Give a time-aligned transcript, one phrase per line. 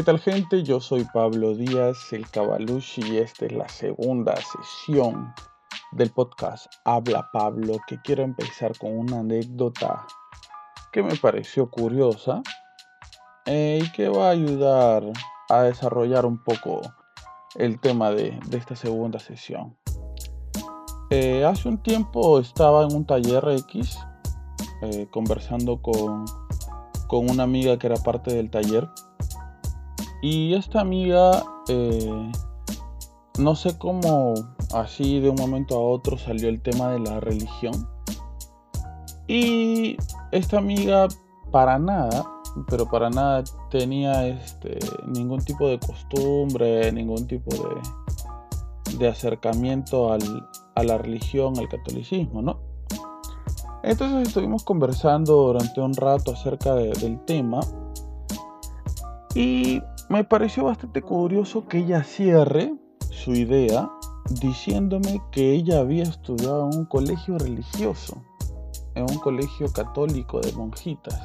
[0.00, 0.62] ¿Qué tal gente?
[0.62, 5.34] Yo soy Pablo Díaz, el Cabalushi, y esta es la segunda sesión
[5.92, 10.06] del podcast Habla Pablo, que quiero empezar con una anécdota
[10.90, 12.40] que me pareció curiosa
[13.44, 15.04] eh, y que va a ayudar
[15.50, 16.80] a desarrollar un poco
[17.56, 19.76] el tema de, esta segunda sesión.
[21.10, 23.98] Eh, hace un tiempo estaba en un taller X
[24.80, 26.24] eh, conversando con,
[27.06, 28.88] con una amiga que era parte del taller
[30.22, 32.32] y esta amiga, eh,
[33.38, 34.34] no sé cómo
[34.74, 37.88] así de un momento a otro salió el tema de la religión.
[39.26, 39.96] Y
[40.32, 41.08] esta amiga
[41.50, 42.24] para nada,
[42.68, 50.48] pero para nada tenía este, ningún tipo de costumbre, ningún tipo de, de acercamiento al,
[50.74, 52.58] a la religión, al catolicismo, ¿no?
[53.82, 57.60] Entonces estuvimos conversando durante un rato acerca del tema
[59.34, 59.80] y
[60.10, 62.74] me pareció bastante curioso que ella cierre
[63.10, 63.88] su idea
[64.42, 68.20] diciéndome que ella había estudiado en un colegio religioso,
[68.96, 71.16] en un colegio católico de monjitas.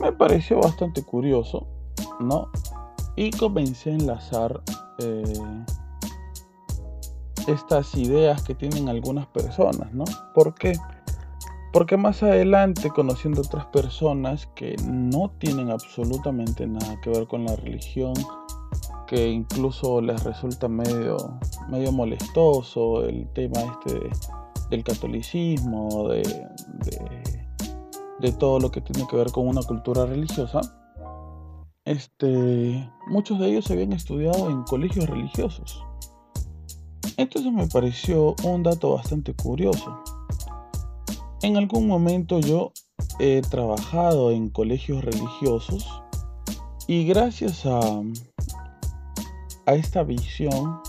[0.00, 1.66] Me pareció bastante curioso,
[2.18, 2.50] ¿no?
[3.14, 4.62] Y comencé a enlazar
[4.98, 5.22] eh,
[7.46, 10.04] estas ideas que tienen algunas personas, ¿no?
[10.32, 10.72] ¿Por qué?
[10.72, 10.99] Porque
[11.96, 18.14] más adelante, conociendo otras personas que no tienen absolutamente nada que ver con la religión,
[19.06, 21.16] que incluso les resulta medio,
[21.68, 24.10] medio molestoso el tema este
[24.70, 26.22] del catolicismo, de,
[28.20, 30.60] de, todo lo que tiene que ver con una cultura religiosa,
[31.84, 35.84] este, muchos de ellos habían estudiado en colegios religiosos.
[37.16, 40.02] Entonces me pareció un dato bastante curioso.
[41.42, 42.72] En algún momento yo
[43.18, 46.02] he trabajado en colegios religiosos
[46.86, 47.80] y gracias a,
[49.64, 50.80] a esta visión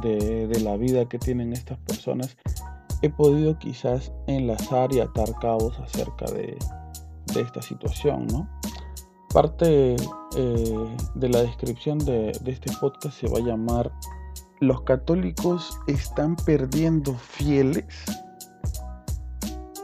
[0.00, 2.36] de, la vida que tienen estas personas
[3.02, 6.56] he podido quizás enlazar y atar cabos acerca de,
[7.36, 8.48] esta situación, ¿no?
[9.32, 9.94] Parte
[10.36, 13.92] eh, de la descripción de, de este podcast se va a llamar
[14.60, 17.84] Los católicos están perdiendo fieles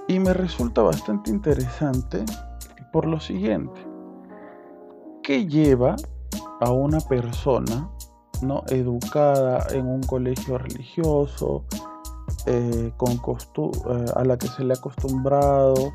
[0.09, 2.25] y me resulta bastante interesante
[2.93, 3.81] por lo siguiente.
[5.23, 5.97] ¿Qué lleva
[6.61, 7.91] a una persona
[8.43, 8.63] ¿no?
[8.69, 11.65] educada en un colegio religioso,
[12.47, 15.93] eh, con eh, a la que se le ha acostumbrado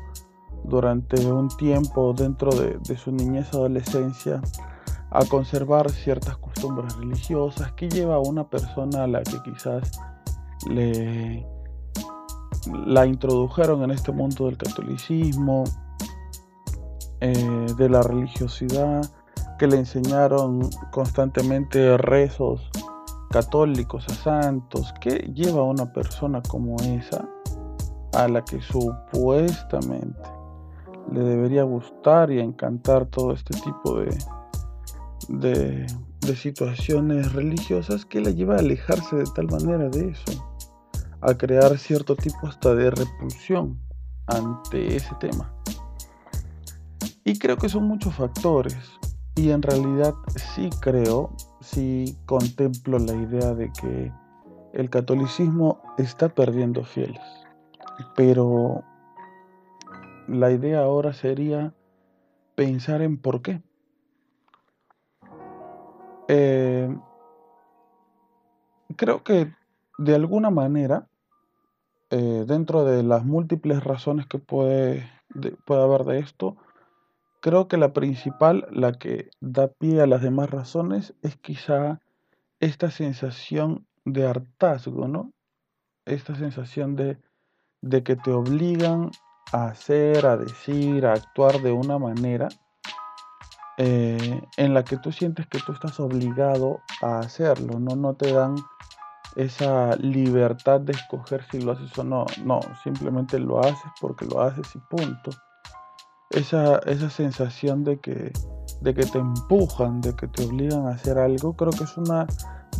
[0.64, 4.40] durante un tiempo dentro de, de su niñez adolescencia
[5.10, 7.72] a conservar ciertas costumbres religiosas?
[7.72, 9.92] ¿Qué lleva a una persona a la que quizás
[10.68, 11.46] le
[12.86, 15.64] la introdujeron en este mundo del catolicismo,
[17.20, 19.02] eh, de la religiosidad,
[19.58, 22.70] que le enseñaron constantemente rezos
[23.30, 24.94] católicos a santos.
[25.00, 27.28] ¿Qué lleva a una persona como esa,
[28.14, 30.18] a la que supuestamente
[31.12, 34.16] le debería gustar y encantar todo este tipo de,
[35.28, 35.86] de,
[36.20, 40.49] de situaciones religiosas, que la lleva a alejarse de tal manera de eso?
[41.20, 43.78] A crear cierto tipo hasta de repulsión
[44.26, 45.52] ante ese tema.
[47.24, 48.76] Y creo que son muchos factores.
[49.36, 50.14] Y en realidad
[50.54, 54.12] sí creo, sí contemplo la idea de que
[54.72, 57.22] el catolicismo está perdiendo fieles.
[58.16, 58.82] Pero
[60.28, 61.74] la idea ahora sería
[62.54, 63.62] pensar en por qué.
[66.28, 66.96] Eh,
[68.96, 69.52] creo que
[69.98, 71.09] de alguna manera
[72.10, 75.08] eh, dentro de las múltiples razones que puede,
[75.64, 76.56] puede haber de esto,
[77.40, 82.00] creo que la principal, la que da pie a las demás razones, es quizá
[82.60, 85.32] esta sensación de hartazgo, ¿no?
[86.04, 87.18] Esta sensación de,
[87.80, 89.10] de que te obligan
[89.52, 92.48] a hacer, a decir, a actuar de una manera
[93.78, 97.96] eh, en la que tú sientes que tú estás obligado a hacerlo, ¿no?
[97.96, 98.56] No te dan
[99.36, 102.26] esa libertad de escoger si lo haces o no.
[102.44, 105.30] No, simplemente lo haces porque lo haces y punto.
[106.30, 108.32] Esa, esa sensación de que,
[108.80, 112.26] de que te empujan, de que te obligan a hacer algo, creo que es una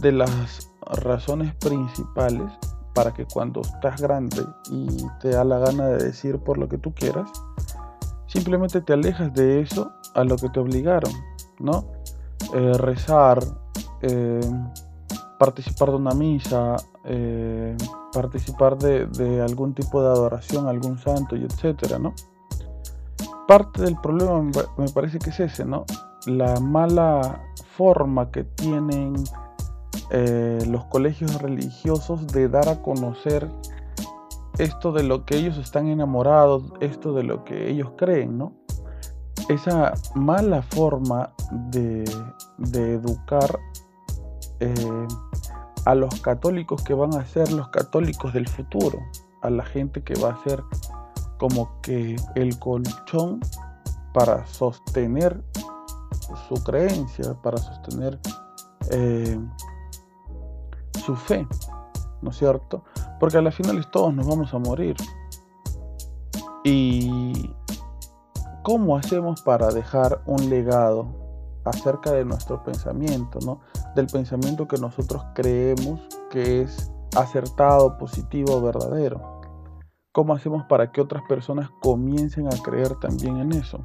[0.00, 0.70] de las
[1.02, 2.50] razones principales
[2.94, 6.79] para que cuando estás grande y te da la gana de decir por lo que
[6.79, 7.31] tú quieras,
[8.26, 11.12] simplemente te alejas de eso a lo que te obligaron,
[11.58, 11.85] ¿no?
[12.55, 13.38] Eh, rezar,
[14.03, 14.41] eh,
[15.41, 17.75] participar de una misa, eh,
[18.13, 22.13] participar de, algún tipo de adoración a algún santo y etcétera, ¿no?
[23.49, 24.43] Parte del problema
[24.77, 25.87] me parece que es ese, ¿no?
[26.27, 27.41] la mala
[27.77, 29.15] forma que tienen
[30.11, 33.49] eh, los colegios religiosos de dar a conocer
[34.59, 38.53] esto de lo que ellos están enamorados, esto de lo que ellos creen, ¿no?
[39.49, 41.33] Esa mala forma
[41.71, 42.05] de,
[42.59, 43.59] educar
[44.61, 45.09] eh,
[45.91, 49.01] a los católicos que van a ser los católicos del futuro,
[49.43, 50.63] a la gente que va a ser
[51.37, 53.41] como que el colchón
[54.15, 55.43] para sostener
[56.49, 58.21] su creencia, para sostener
[58.93, 59.37] eh,
[61.05, 61.45] su fe,
[62.23, 62.85] ¿no es cierto?
[63.19, 64.95] Porque a la final todos nos vamos a morir.
[66.63, 67.53] ¿Y
[68.63, 71.09] cómo hacemos para dejar un legado
[71.65, 73.61] acerca de nuestro pensamiento, ¿no?
[73.95, 76.01] Del pensamiento que nosotros creemos
[76.31, 79.41] que es acertado, positivo, verdadero.
[80.13, 83.81] ¿Cómo hacemos para que otras personas comiencen a creer también en eso?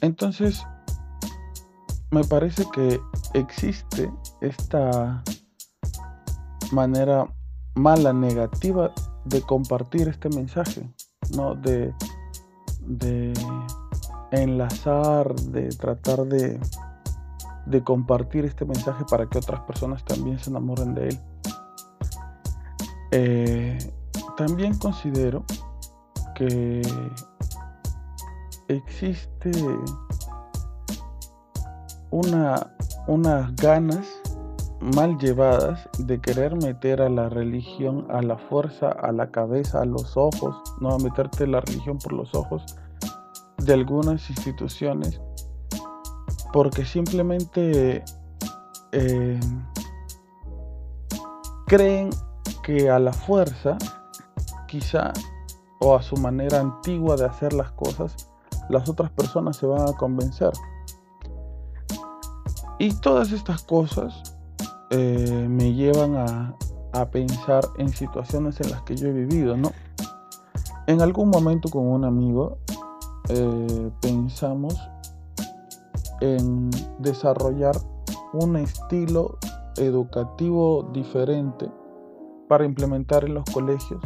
[0.00, 0.66] Entonces,
[2.10, 3.00] me parece que
[3.34, 5.22] existe esta
[6.72, 7.26] manera
[7.74, 8.92] mala, negativa
[9.24, 10.90] de compartir este mensaje,
[11.34, 11.54] ¿no?
[11.54, 11.94] De,
[12.80, 13.32] de
[14.30, 16.60] enlazar, de tratar de,
[17.66, 21.20] de compartir este mensaje para que otras personas también se enamoren de él.
[23.10, 23.78] Eh,
[24.36, 25.44] también considero
[26.34, 26.82] que
[28.68, 29.50] existe
[32.10, 32.72] una,
[33.06, 34.06] unas ganas
[34.80, 39.86] mal llevadas de querer meter a la religión a la fuerza, a la cabeza, a
[39.86, 42.64] los ojos, no a meterte la religión por los ojos
[43.58, 45.20] de algunas instituciones,
[46.56, 48.02] porque simplemente
[48.92, 49.40] eh,
[51.66, 52.08] creen
[52.62, 53.76] que a la fuerza,
[54.66, 55.12] quizá,
[55.80, 58.16] o a su manera antigua de hacer las cosas,
[58.70, 60.50] las otras personas se van a convencer.
[62.78, 64.38] Y todas estas cosas
[64.88, 66.56] eh, me llevan a,
[67.12, 69.72] pensar en situaciones en las que yo he vivido, ¿no?
[70.86, 72.56] En algún momento con un amigo
[73.28, 74.80] eh, pensamos
[76.20, 77.76] en desarrollar
[78.32, 79.38] un estilo
[79.76, 81.70] educativo diferente
[82.48, 84.00] para implementar en los colegios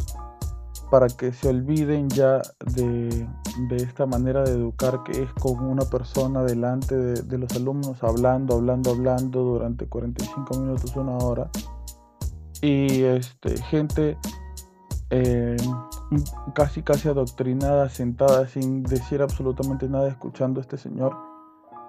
[0.91, 2.43] para que se olviden ya
[2.75, 3.29] de,
[3.71, 8.91] esta manera de educar que es con una persona delante de, los alumnos hablando, hablando,
[8.91, 11.49] hablando durante 45 minutos, una hora.
[12.61, 14.19] Y este, gente
[15.11, 15.57] eh,
[16.55, 21.17] casi casi adoctrinada, sentada sin decir absolutamente nada, escuchando a este señor,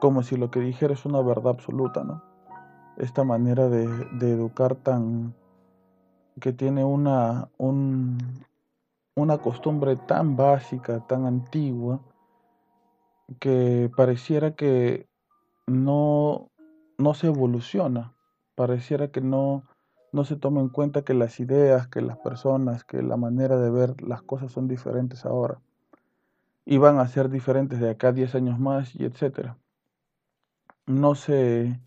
[0.01, 2.23] como si lo que dijera es una verdad absoluta, ¿no?
[2.97, 3.85] Esta manera de,
[4.21, 5.33] educar tan
[6.39, 8.17] que tiene una, un,
[9.15, 12.01] una costumbre tan básica, tan antigua,
[13.39, 15.07] que pareciera que
[15.67, 16.49] no,
[16.97, 18.13] no se evoluciona,
[18.55, 19.63] pareciera que no,
[20.11, 23.69] no se toma en cuenta que las ideas, que las personas, que la manera de
[23.69, 25.59] ver las cosas son diferentes ahora
[26.65, 29.57] y van a ser diferentes de acá a 10 años más y etcétera.
[30.87, 31.79] No se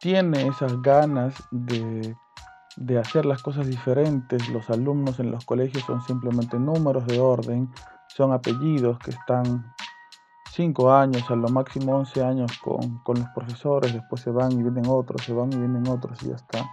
[0.00, 2.14] tiene esas ganas de
[2.80, 4.48] de hacer las cosas diferentes.
[4.48, 7.70] Los alumnos en los colegios son simplemente números de orden,
[8.08, 9.74] son apellidos que están
[10.52, 14.62] 5 años, a lo máximo 11 años con, con, los profesores, después se van y
[14.62, 16.64] vienen otros, se van y vienen otros y ya está.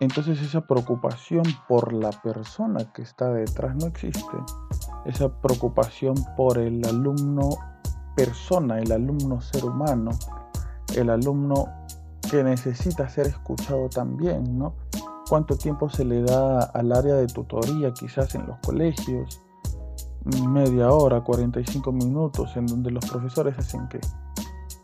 [0.00, 4.36] Entonces esa preocupación por la persona que está detrás no existe.
[5.04, 7.50] Esa preocupación por el alumno
[8.16, 10.10] persona, el alumno ser humano,
[10.96, 11.66] el alumno
[12.30, 14.74] que necesita ser escuchado también, ¿no?
[15.30, 19.40] cuánto tiempo se le da al área de tutoría quizás en los colegios,
[20.48, 24.00] media hora, 45 minutos, en donde los profesores hacen que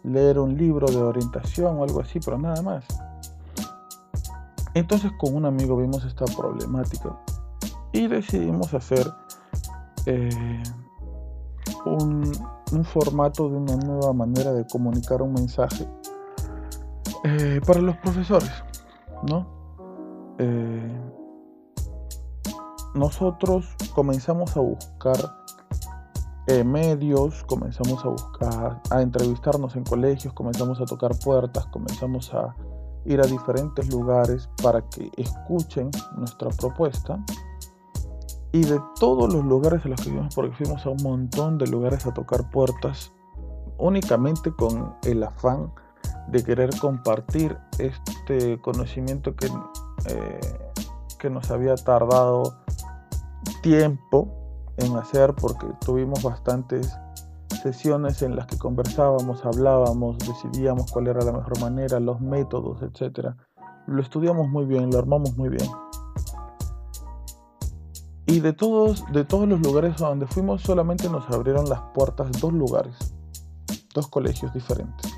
[0.04, 2.85] leer un libro de orientación o algo así, pero nada más.
[4.75, 7.18] Entonces con un amigo vimos esta problemática
[7.92, 9.12] y decidimos hacer
[10.06, 10.62] eh,
[11.87, 12.30] un,
[12.85, 15.88] formato de una nueva manera de comunicar un mensaje
[17.25, 18.50] eh, para los profesores,
[19.28, 19.46] ¿no?
[20.38, 21.00] Eh,
[22.94, 25.16] nosotros comenzamos a buscar
[26.49, 32.54] eh, medios, comenzamos a buscar, a entrevistarnos en colegios, comenzamos a tocar puertas, comenzamos a
[33.04, 37.18] ir a diferentes lugares para que escuchen nuestra propuesta.
[38.52, 41.66] Y de todos los lugares a los que fuimos, porque fuimos a un montón de
[41.66, 43.12] lugares a tocar puertas,
[43.78, 45.72] únicamente con el afán
[46.28, 49.48] de querer compartir este conocimiento que
[50.08, 50.40] eh,
[51.18, 52.54] que nos había tardado
[53.62, 54.28] tiempo
[54.76, 56.96] en hacer porque tuvimos bastantes
[57.62, 63.34] sesiones en las que conversábamos, hablábamos, decidíamos cuál era la mejor manera, los métodos, etc.
[63.86, 65.68] Lo estudiamos muy bien, lo armamos muy bien.
[68.26, 72.28] Y de todos, de todos los lugares a donde fuimos, solamente nos abrieron las puertas
[72.40, 73.14] dos lugares,
[73.95, 75.12] dos colegios diferentes.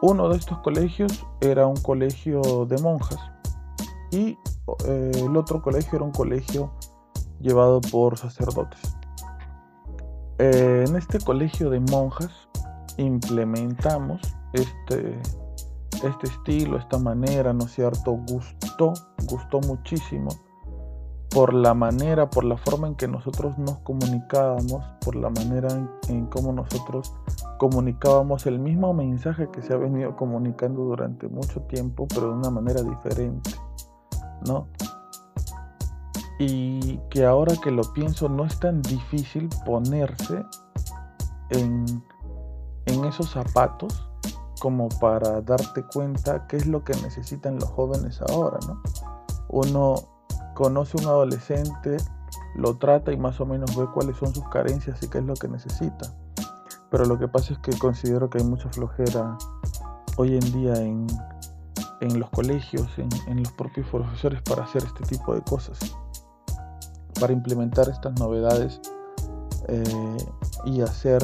[0.00, 3.20] Uno de estos colegios era un colegio de monjas
[4.10, 4.36] y
[4.86, 6.72] eh, el otro colegio era un colegio
[7.40, 8.80] llevado por sacerdotes.
[10.38, 12.32] Eh, en este colegio de monjas
[12.96, 14.20] implementamos
[14.52, 15.16] este,
[16.02, 18.18] este estilo, esta manera, ¿no es cierto?
[18.26, 18.94] Gustó,
[19.28, 20.30] gustó muchísimo
[21.32, 25.68] por la manera, por la forma en que nosotros nos comunicábamos, por la manera
[26.08, 27.14] en, cómo nosotros
[27.58, 32.50] comunicábamos el mismo mensaje que se ha venido comunicando durante mucho tiempo, pero de una
[32.50, 33.50] manera diferente,
[34.46, 34.68] ¿no?
[36.38, 40.44] Y que ahora que lo pienso no es tan difícil ponerse
[41.50, 41.86] en,
[42.86, 44.06] en esos zapatos
[44.60, 48.82] como para darte cuenta qué es lo que necesitan los jóvenes ahora, ¿no?
[49.48, 50.11] Uno
[50.54, 51.96] conoce a un adolescente,
[52.54, 55.34] lo trata y más o menos ve cuáles son sus carencias y qué es lo
[55.34, 56.12] que necesita.
[56.90, 59.38] Pero lo que pasa es que considero que hay mucha flojera
[60.16, 61.06] hoy en día en,
[62.18, 65.78] los colegios, en, los propios profesores para hacer este tipo de cosas,
[67.18, 68.80] para implementar estas novedades
[69.68, 70.16] eh,
[70.66, 71.22] y hacer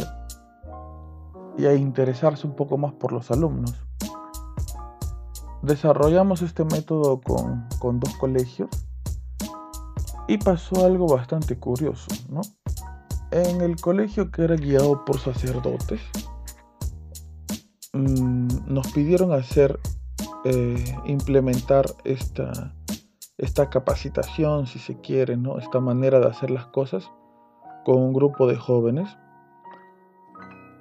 [1.59, 3.75] y a interesarse un poco más por los alumnos.
[5.61, 8.88] Desarrollamos este método con, con dos colegios
[10.29, 12.43] y pasó algo bastante curioso, ¿no?
[13.31, 16.01] En el colegio que era guiado por sacerdotes,
[17.95, 19.81] mm, nos pidieron hacer,
[20.45, 22.75] eh, implementar esta,
[23.39, 25.59] esta capacitación, si se quiere, ¿no?
[25.59, 27.11] Esta manera de hacer las cosas
[27.85, 29.09] con un grupo de jóvenes.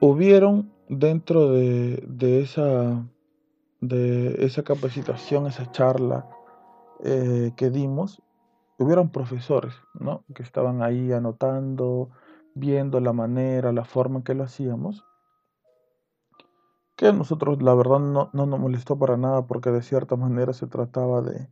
[0.02, 3.06] Hubieron dentro de, esa,
[3.80, 6.28] de esa capacitación, esa charla
[7.04, 8.22] eh, que dimos,
[8.78, 10.24] hubieron profesores, ¿no?
[10.34, 12.10] Que estaban ahí anotando,
[12.54, 15.04] viendo la manera, la forma en que lo hacíamos.
[16.96, 20.54] Que a nosotros la verdad no, no nos molestó para nada porque de cierta manera
[20.54, 21.50] se trataba de,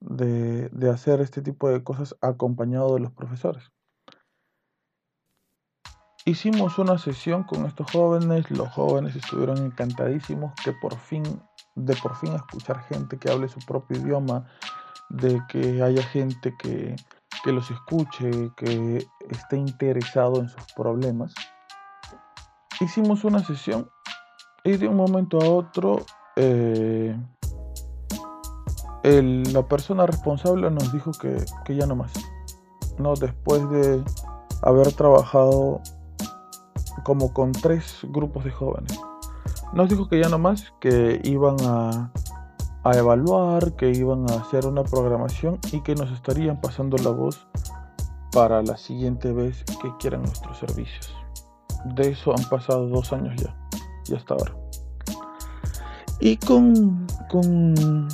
[0.00, 3.72] de, de hacer este tipo de cosas acompañado de los profesores.
[6.26, 11.22] Hicimos una sesión con estos jóvenes, los jóvenes estuvieron encantadísimos que por fin,
[11.74, 14.46] de por fin escuchar gente que hable su propio idioma,
[15.14, 16.96] de que haya gente que,
[17.46, 21.34] los escuche, que esté interesado en sus problemas.
[22.80, 23.88] Hicimos una sesión
[24.64, 26.04] y de un momento a otro
[26.36, 27.16] eh,
[29.02, 32.12] la persona responsable nos dijo que, que, ya no más.
[32.98, 34.02] No, después de
[34.62, 35.82] haber trabajado
[37.04, 38.98] como con tres grupos de jóvenes.
[39.74, 42.10] Nos dijo que ya no más, que iban a
[42.84, 47.46] a evaluar, que iban a hacer una programación y que nos estarían pasando la voz
[48.32, 51.14] para la siguiente vez que quieran nuestros servicios.
[51.96, 53.56] De eso han pasado dos años ya,
[54.06, 54.54] y hasta ahora.
[56.20, 58.08] Y con, con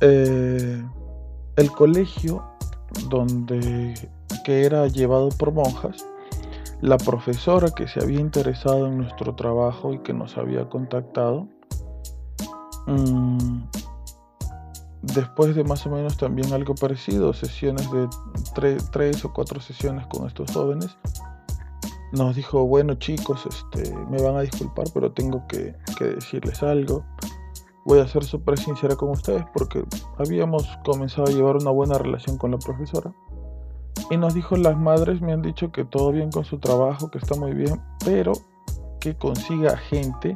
[0.00, 0.84] eh,
[1.56, 2.42] el colegio
[3.08, 3.94] donde
[4.44, 6.06] que era llevado por monjas,
[6.80, 11.48] la profesora que se había interesado en nuestro trabajo y que nos había contactado,
[12.86, 13.62] mm,
[15.14, 20.26] después de más o menos también algo parecido, sesiones de tres o cuatro sesiones con
[20.26, 20.96] estos jóvenes,
[22.12, 27.04] nos dijo, bueno chicos, este, me van a disculpar, pero tengo que, decirles algo.
[27.84, 29.82] Voy a ser súper sincera con ustedes porque
[30.18, 33.12] habíamos comenzado a llevar una buena relación con la profesora.
[34.10, 37.18] Y nos dijo, las madres me han dicho que todo bien con su trabajo, que
[37.18, 38.32] está muy bien, pero
[39.00, 40.34] que consiga gente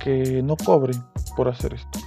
[0.00, 0.92] que no cobre
[1.36, 1.98] por hacer esto.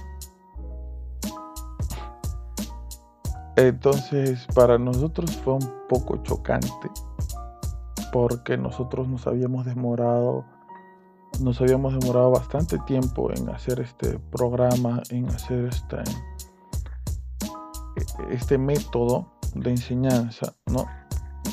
[3.56, 6.68] Entonces para nosotros fue un poco chocante
[8.12, 10.44] porque nosotros nos habíamos demorado
[11.40, 15.96] nos habíamos demorado bastante tiempo en hacer este programa, en hacer este,
[18.30, 20.86] este método de enseñanza, ¿no?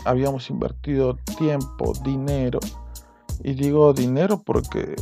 [0.05, 2.59] Habíamos invertido tiempo, dinero,
[3.43, 4.95] y digo dinero porque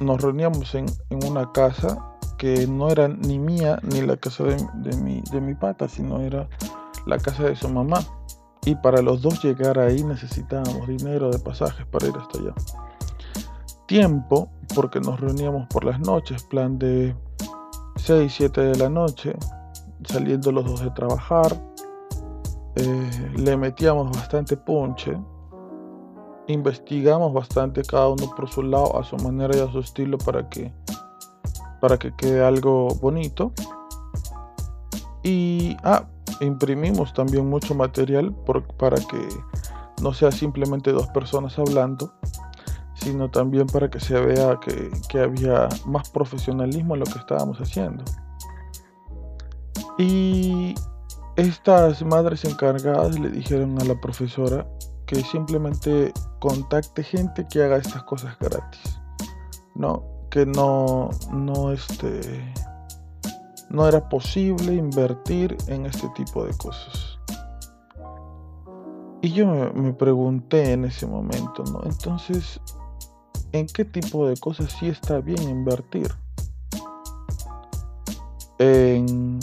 [0.00, 4.96] nos reuníamos en, en una casa que no era ni mía ni la casa de,
[4.96, 6.48] mi, de mi pata, sino era
[7.06, 7.98] la casa de su mamá.
[8.64, 12.54] Y para los dos llegar ahí necesitábamos dinero de pasajes para ir hasta allá.
[13.86, 17.14] Tiempo, porque nos reuníamos por las noches, plan de
[17.96, 19.34] 6, 7 de la noche,
[20.04, 21.54] saliendo los dos de trabajar.
[22.76, 25.18] Eh, le metíamos bastante ponche
[26.48, 30.48] investigamos bastante cada uno por su lado, a su manera y a su estilo para
[30.48, 30.72] que
[31.80, 33.52] para que quede algo bonito.
[35.22, 36.06] Y ah,
[36.40, 38.34] imprimimos también mucho material
[38.78, 39.28] para que
[40.02, 42.12] no sea simplemente dos personas hablando,
[42.94, 47.58] sino también para que se vea que, que había más profesionalismo en lo que estábamos
[47.58, 48.04] haciendo.
[49.98, 50.74] Y
[51.36, 54.66] estas madres encargadas le dijeron a la profesora
[55.06, 59.00] que simplemente contacte gente que haga estas cosas gratis.
[59.74, 62.20] No, que no, no, este,
[63.70, 67.18] no era posible invertir en este tipo de cosas.
[69.20, 71.82] Y yo me, pregunté en ese momento, ¿no?
[71.84, 72.60] Entonces,
[73.52, 76.14] ¿en qué tipo de cosas sí está bien invertir?
[78.58, 79.40] En,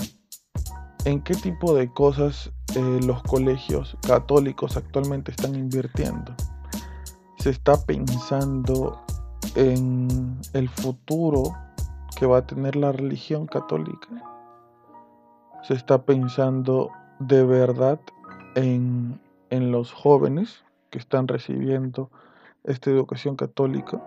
[1.03, 6.35] ¿En qué tipo de cosas eh, los colegios católicos actualmente están invirtiendo.
[7.37, 9.01] Se está pensando
[9.55, 11.43] en el futuro
[12.17, 14.07] que va a tener la religión católica.
[15.63, 17.99] Se está pensando de verdad
[18.55, 22.09] en, en los jóvenes que están recibiendo
[22.63, 24.01] esta educación católica.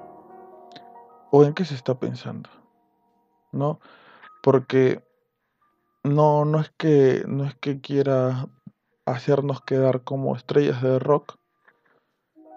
[1.30, 2.48] ¿O en qué se está pensando?
[3.52, 3.80] ¿No?
[4.42, 5.02] Porque
[6.02, 8.48] no, no es que no es que quiera
[9.04, 11.36] hacernos quedar como estrellas de rock.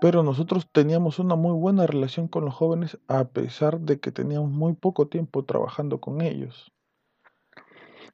[0.01, 4.50] Pero nosotros teníamos una muy buena relación con los jóvenes a pesar de que teníamos
[4.50, 6.74] muy poco tiempo trabajando con ellos.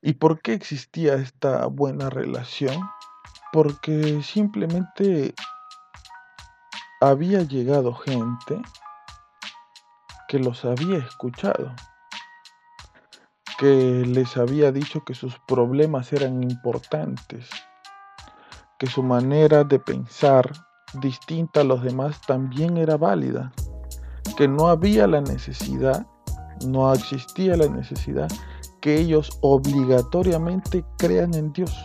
[0.01, 2.77] ¿Y por qué existía esta buena relación?
[3.53, 5.33] Porque simplemente
[6.99, 8.61] había llegado gente
[10.27, 11.73] que los había escuchado,
[13.59, 17.49] que les había dicho que sus problemas eran importantes
[18.77, 23.51] que su manera de pensar distinta a los demás también era válida,
[24.37, 26.05] que no había la necesidad,
[26.65, 28.27] no existía la necesidad
[28.81, 31.75] que ellos obligatoriamente crean en Dios,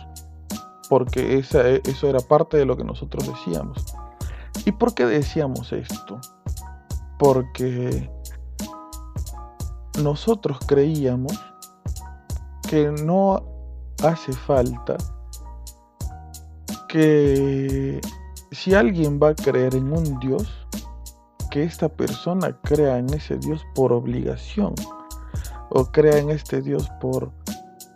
[0.89, 3.83] porque esa, eso era parte de lo que nosotros decíamos.
[4.65, 6.19] ¿Y por qué decíamos esto?
[7.19, 8.09] Porque
[10.01, 11.33] nosotros creíamos
[12.69, 13.43] que no
[14.03, 14.97] hace falta
[16.87, 17.99] que
[18.53, 20.67] si alguien va a creer en un Dios,
[21.49, 24.73] que esta persona crea en ese Dios por obligación
[25.69, 27.31] o crea en este Dios por,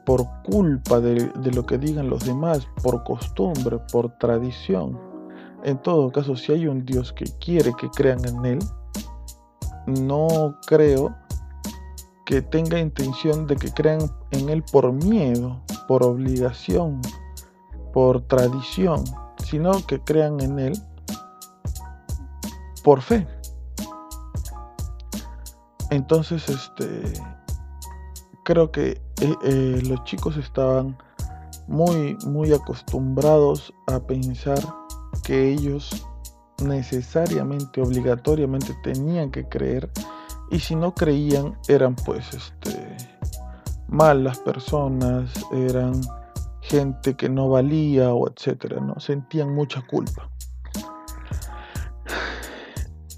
[0.06, 5.00] por culpa de, de lo que digan los demás, por costumbre, por tradición.
[5.64, 8.60] En todo caso, si hay un Dios que quiere que crean en Él,
[9.88, 11.16] no creo
[12.28, 17.02] que tenga intención de que crean en Él por miedo, por obligación,
[17.92, 19.04] por tradición,
[19.50, 20.82] sino que crean en Él
[22.84, 23.28] por fe.
[25.90, 27.14] Entonces, este,
[28.44, 30.98] creo que eh, eh, los chicos estaban
[31.68, 34.60] muy, muy acostumbrados a pensar
[35.24, 36.06] que ellos
[36.64, 39.90] necesariamente, obligatoriamente tenían que creer
[40.50, 42.98] y si no creían eran pues este
[43.88, 46.02] malas personas, eran
[46.68, 49.00] gente que no valía o etcétera, ¿no?
[49.00, 50.30] Sentían mucha culpa.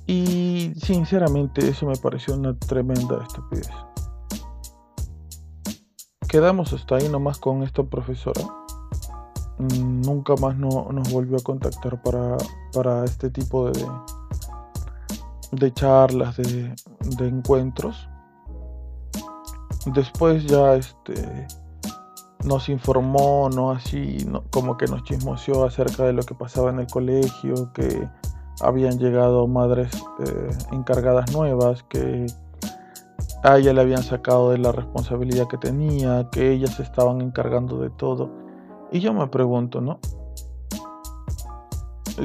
[0.06, 3.70] Y sinceramente eso me pareció una tremenda estupidez.
[6.28, 8.42] Quedamos hasta ahí nomás con esta profesora.
[9.58, 12.38] Mm, nunca más no, nos volvió a contactar para,
[12.74, 13.86] para este tipo de,
[15.52, 16.76] de charlas, de,
[17.18, 18.10] de encuentros.
[19.94, 21.48] Después ya este
[22.44, 23.72] nos informó, ¿no?
[23.72, 28.08] Así, como que nos chismoseó acerca de lo que pasaba en el colegio, que
[28.62, 29.92] habían llegado madres
[30.26, 32.28] eh, encargadas nuevas, que
[33.44, 37.90] a ella le habían sacado de la responsabilidad que tenía, que ellas estaban encargando de
[37.90, 38.30] todo.
[38.92, 40.00] Y yo me pregunto, ¿no?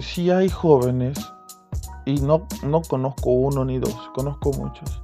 [0.00, 1.18] Si hay jóvenes,
[2.04, 5.02] y no, no conozco uno ni dos, conozco muchos.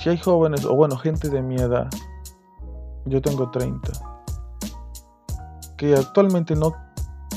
[0.00, 1.88] Si hay jóvenes, o bueno, gente de mi edad,
[3.06, 3.92] yo tengo 30,
[5.76, 6.74] que actualmente no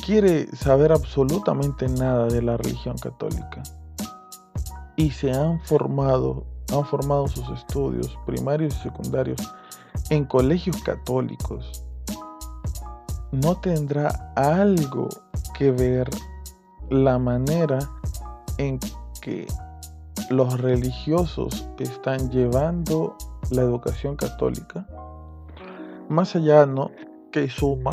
[0.06, 3.62] quiere saber absolutamente nada de la religión católica.
[4.96, 9.40] Y se han formado, han formado sus estudios primarios y secundarios
[10.10, 11.86] en colegios católicos,
[13.32, 15.08] no tendrá algo
[15.58, 16.10] que ver
[16.90, 17.78] la manera
[18.58, 18.80] en
[19.22, 19.46] que
[20.30, 23.16] los religiosos están llevando
[23.52, 24.88] la educación católica
[26.10, 26.92] más allá, ¿no?
[27.32, 27.92] Que suma,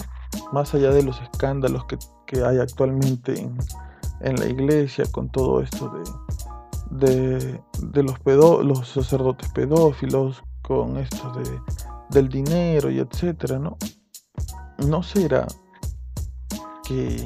[0.53, 1.99] más allá de los escándalos que,
[2.45, 3.49] hay actualmente
[4.21, 6.03] en la iglesia con todo esto de,
[6.91, 11.61] de, los, pedo, los sacerdotes pedófilos, con esto de,
[12.11, 13.77] del dinero y etcétera, ¿no?
[14.79, 15.47] ¿No será
[16.87, 17.25] que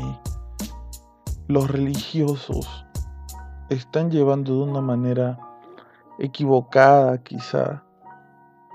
[1.48, 2.85] los religiosos
[3.68, 5.38] están llevando de una manera
[6.18, 7.85] equivocada quizá,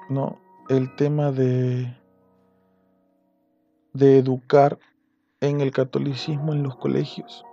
[0.09, 0.39] ¿no?
[0.69, 1.95] El tema de,
[3.95, 4.77] de educar
[5.39, 7.45] en el catolicismo en los colegios.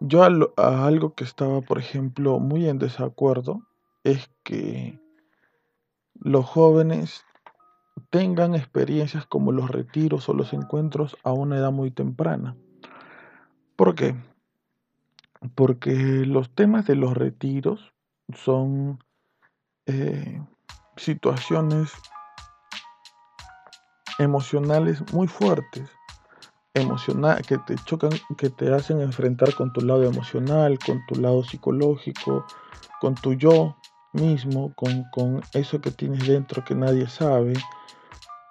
[0.00, 3.62] Yo a, algo que estaba, por ejemplo, muy en desacuerdo
[4.04, 4.98] es que
[6.14, 7.24] los jóvenes
[8.10, 12.56] tengan experiencias como los retiros o los encuentros a una edad muy temprana.
[13.76, 14.14] ¿Por qué?
[15.54, 15.94] Porque
[16.26, 17.92] los temas de los retiros
[18.32, 18.98] son
[19.86, 20.40] eh,
[20.96, 21.92] situaciones
[24.18, 25.88] emocionales muy fuertes,
[26.74, 31.44] emocional, que te chocan, que te hacen enfrentar con tu lado emocional, con tu lado
[31.44, 32.44] psicológico,
[33.00, 33.76] con tu yo
[34.12, 37.54] mismo, con, eso que tienes dentro que nadie sabe,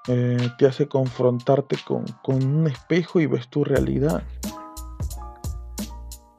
[0.08, 4.23] eh, te hace confrontarte con, un espejo y ves tu realidad.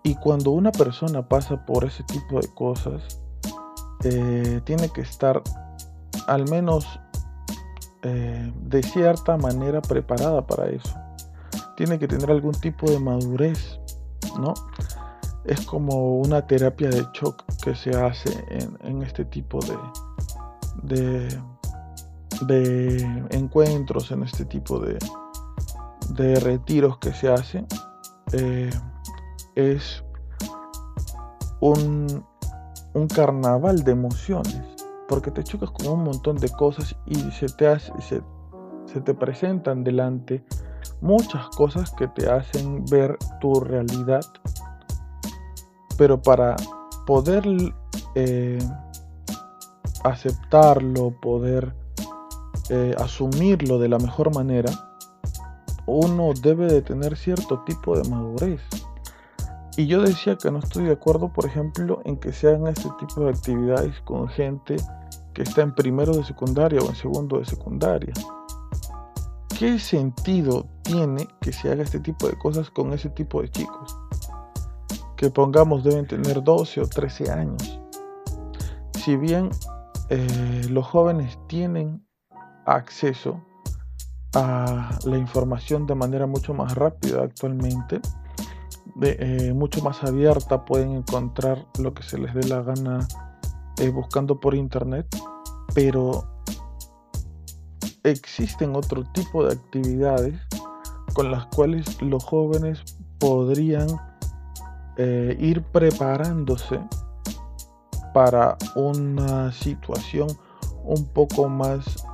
[0.02, 3.20] Y cuando una persona pasa por ese tipo de cosas,
[4.04, 5.42] eh, tiene que estar
[6.26, 6.86] al menos
[8.06, 10.94] eh, de cierta manera preparada para eso.
[11.74, 13.80] Tiene que tener algún tipo de madurez,
[14.38, 14.52] ¿no?
[15.46, 18.30] Es como una terapia de shock que se hace
[18.82, 19.58] en, este tipo
[20.82, 21.28] de,
[22.46, 24.98] de, encuentros, en este tipo de,
[26.10, 27.66] de retiros que se hacen.
[28.32, 28.70] Eh,
[29.54, 30.04] es
[31.60, 32.22] un,
[32.92, 34.73] un carnaval de emociones
[35.08, 40.44] porque te chocas con un montón de cosas y se te, se, te presentan delante
[41.00, 44.24] muchas cosas que te hacen ver tu realidad,
[45.98, 46.56] pero para
[47.06, 47.44] poder
[48.14, 48.58] eh,
[50.04, 51.74] aceptarlo, poder
[52.70, 54.70] eh, asumirlo de la mejor manera,
[55.86, 58.60] uno debe de tener cierto tipo de madurez.
[59.76, 62.88] Y yo decía que no estoy de acuerdo, por ejemplo, en que se hagan este
[62.98, 64.76] tipo de actividades con gente
[65.32, 68.12] que está en primero de secundaria o en segundo de secundaria.
[69.58, 73.96] ¿Qué sentido tiene que se haga este tipo de cosas con ese tipo de chicos?
[75.16, 77.80] Que pongamos deben tener 12 o 13 años.
[79.04, 79.50] Si bien
[80.08, 82.06] eh, los jóvenes tienen
[82.64, 83.42] acceso
[84.34, 88.00] a la información de manera mucho más rápida actualmente,
[89.02, 93.06] eh, mucho más abierta, pueden encontrar lo que se les dé la gana
[93.78, 95.06] eh, buscando por internet,
[95.74, 96.24] pero
[98.04, 100.40] existen otro tipo de actividades
[101.12, 102.84] con las cuales los jóvenes
[103.18, 103.88] podrían
[104.96, 106.78] eh, ir preparándose
[108.12, 110.28] para una situación
[110.84, 112.06] un poco más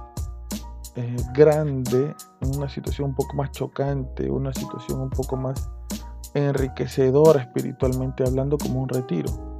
[1.34, 5.70] grande, una situación un poco más chocante, una situación un poco más
[6.34, 9.58] enriquecedor espiritualmente hablando como un retiro.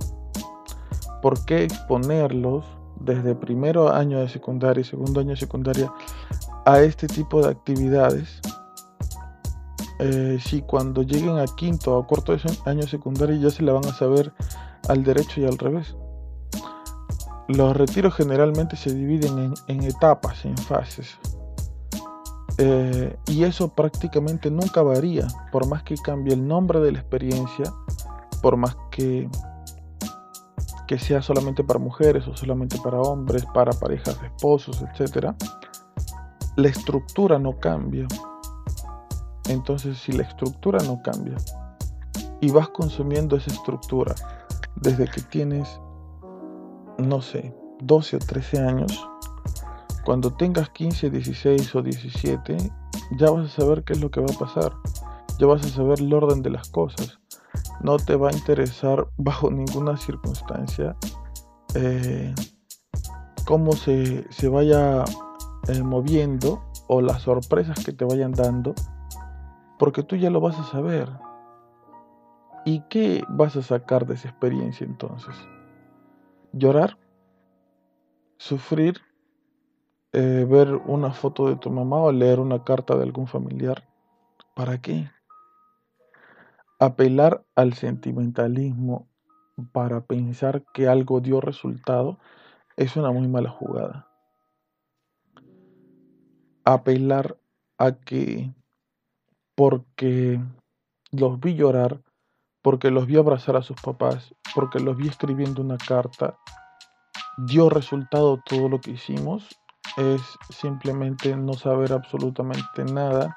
[1.22, 2.64] ¿Por qué exponerlos
[2.98, 5.92] desde primero año de secundaria y segundo año de secundaria
[6.64, 8.40] a este tipo de actividades?
[9.98, 13.84] Eh, si cuando lleguen a quinto o cuarto año de secundaria ya se la van
[13.84, 14.32] a saber
[14.88, 15.94] al derecho y al revés.
[17.48, 21.18] Los retiros generalmente se dividen en etapas, en fases.
[22.62, 27.72] Eh, y eso prácticamente nunca varía, por más que cambie el nombre de la experiencia,
[28.42, 29.30] por más que,
[30.86, 35.34] que sea solamente para mujeres o solamente para hombres, para parejas de esposos, etc.
[36.56, 38.06] La estructura no cambia.
[39.48, 41.36] Entonces, si la estructura no cambia
[42.42, 44.14] y vas consumiendo esa estructura
[44.76, 45.80] desde que tienes,
[46.98, 49.09] no sé, 12 o 13 años,
[50.10, 52.56] cuando tengas 15, 16 o 17,
[53.16, 54.72] ya vas a saber qué es lo que va a pasar.
[55.38, 57.20] Ya vas a saber el orden de las cosas.
[57.80, 60.96] No te va a interesar bajo ninguna circunstancia
[61.76, 62.34] eh,
[63.46, 65.04] cómo se, vaya
[65.68, 68.74] eh, moviendo o las sorpresas que te vayan dando,
[69.78, 71.08] porque tú ya lo vas a saber.
[72.64, 75.36] ¿Y qué vas a sacar de esa experiencia entonces?
[76.52, 76.98] ¿Llorar?
[78.38, 79.00] ¿Sufrir?
[80.12, 83.88] Eh, ver una foto de tu mamá o leer una carta de algún familiar.
[84.56, 85.08] ¿Para qué?
[86.80, 89.08] Apelar al sentimentalismo
[89.72, 92.18] para pensar que algo dio resultado
[92.76, 94.08] es una muy mala jugada.
[96.64, 97.38] Apelar
[97.78, 98.52] a que
[99.54, 100.40] porque
[101.12, 102.02] los vi llorar,
[102.62, 106.36] porque los vi abrazar a sus papás, porque los vi escribiendo una carta,
[107.46, 109.59] dio resultado todo lo que hicimos,
[109.96, 113.36] es simplemente no saber absolutamente nada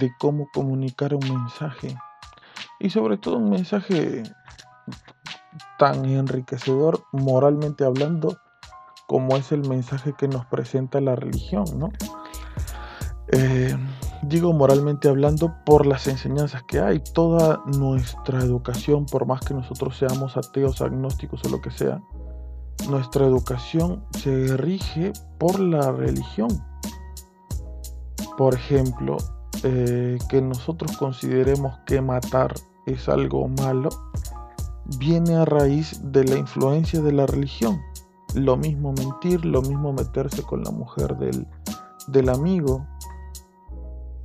[0.00, 1.96] de cómo comunicar un mensaje.
[2.80, 4.22] Y sobre todo un mensaje
[5.78, 8.38] tan enriquecedor moralmente hablando
[9.06, 11.90] como es el mensaje que nos presenta la religión, ¿no?
[13.32, 13.74] Eh,
[14.22, 17.02] digo moralmente hablando por las enseñanzas que hay.
[17.14, 22.02] Toda nuestra educación, por más que nosotros seamos ateos, agnósticos o lo que sea,
[22.88, 26.48] nuestra educación se rige por la religión.
[28.36, 29.16] Por ejemplo,
[29.64, 32.54] eh, que nosotros consideremos que matar
[32.86, 33.90] es algo malo,
[34.98, 37.80] viene a raíz de la influencia de la religión.
[38.34, 41.46] Lo mismo mentir, lo mismo meterse con la mujer del,
[42.06, 42.86] del amigo.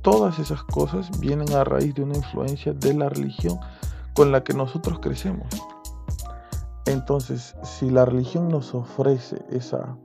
[0.02, 3.58] Todas esas cosas vienen a raíz de una influencia de la religión
[4.14, 5.48] con la que nosotros crecemos.
[6.86, 9.96] Entonces, si la religión nos ofrece esa,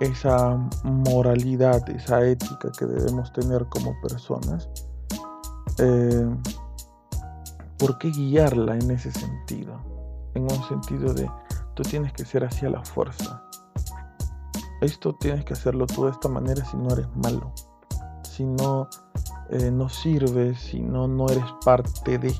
[0.00, 4.68] esa moralidad, esa ética que debemos tener como personas,
[5.78, 6.28] eh,
[7.78, 9.80] ¿por qué guiarla en ese sentido?
[10.34, 11.30] En un sentido de
[11.74, 13.42] tú tienes que ser así a la fuerza.
[14.80, 17.52] Esto tienes que hacerlo tú de esta manera si no eres malo,
[18.22, 18.88] si no,
[19.50, 22.34] eh, no sirves, si no, no eres parte de.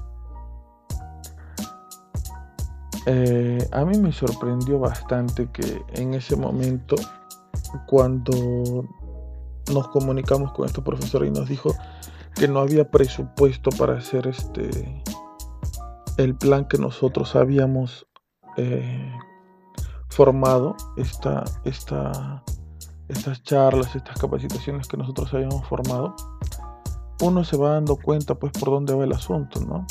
[3.06, 6.96] Eh, a mí me sorprendió bastante que en ese momento,
[7.86, 8.84] cuando
[9.72, 11.74] nos comunicamos con este profesor y nos dijo
[12.34, 15.02] que no había presupuesto para hacer este
[16.16, 18.06] el plan que nosotros habíamos
[18.56, 19.12] eh,
[20.08, 22.44] formado, esta, esta,
[23.08, 26.14] estas charlas, estas capacitaciones que nosotros habíamos formado,
[27.20, 29.86] uno se va dando cuenta pues por dónde va el asunto, ¿no?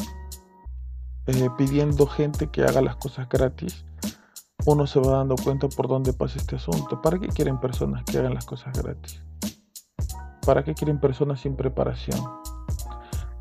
[1.25, 3.85] Eh, pidiendo gente que haga las cosas gratis,
[4.65, 7.01] uno se va dando cuenta por dónde pasa este asunto.
[7.01, 9.23] ¿Para qué quieren personas que hagan las cosas gratis?
[10.45, 12.19] ¿Para qué quieren personas sin preparación?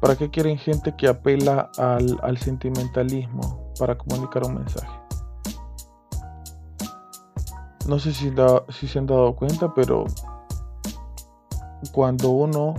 [0.01, 5.01] ¿Para qué quieren gente que apela al, sentimentalismo para comunicar un mensaje?
[7.89, 8.33] No sé si,
[8.69, 10.05] si se han dado cuenta, pero
[11.93, 12.75] cuando uno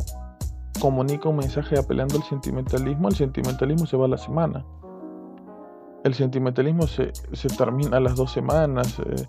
[0.79, 4.65] comunica un mensaje apelando al sentimentalismo, el sentimentalismo se va a la semana
[6.03, 7.11] el sentimentalismo se,
[7.57, 8.99] termina a las dos semanas.
[8.99, 9.27] Eh,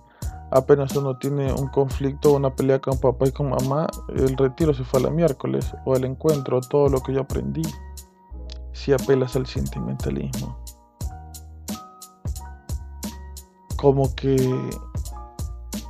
[0.50, 4.84] apenas uno tiene un conflicto, una pelea con papá y con mamá, el retiro se
[4.84, 7.62] fue a la miércoles o el encuentro, todo lo que yo aprendí.
[8.72, 10.58] Si apelas al sentimentalismo.
[13.76, 14.37] Como que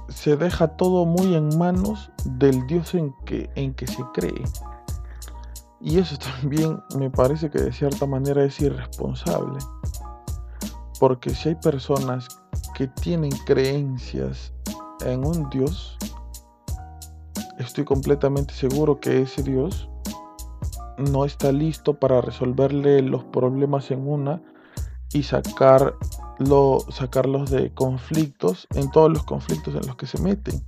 [0.09, 4.43] se deja todo muy en manos del Dios en que, en que se cree.
[5.81, 9.59] Y eso también me parece que de cierta manera es irresponsable.
[10.99, 12.29] Porque si hay personas
[12.75, 14.53] que tienen creencias
[15.05, 15.97] en un Dios,
[17.59, 19.89] estoy completamente seguro que ese Dios
[20.99, 24.43] no está listo para resolverle los problemas en una
[25.13, 30.65] y sacarlo, sacarlos de conflictos en todos los conflictos en los que se meten.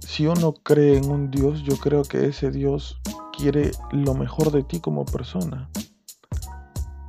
[0.00, 3.00] Si uno cree en un Dios, yo creo que ese Dios
[3.36, 5.68] quiere lo mejor de ti como persona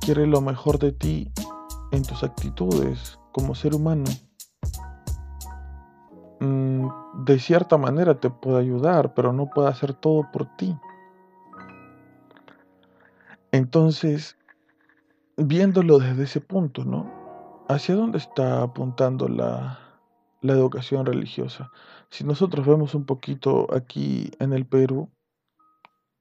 [0.08, 1.30] quiere lo mejor de ti
[1.92, 4.04] en tus actitudes como ser humano.
[6.40, 6.88] Mm,
[7.26, 10.74] de cierta manera te puede ayudar, pero no puede hacer todo por ti.
[13.52, 14.38] Entonces,
[15.36, 17.12] viéndolo desde ese punto, ¿no?
[17.68, 19.78] ¿Hacia dónde está apuntando la,
[20.40, 21.70] la educación religiosa?
[22.08, 25.10] Si nosotros vemos un poquito aquí en el Perú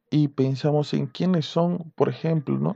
[0.10, 2.76] y pensamos en quiénes son, por ejemplo, ¿no?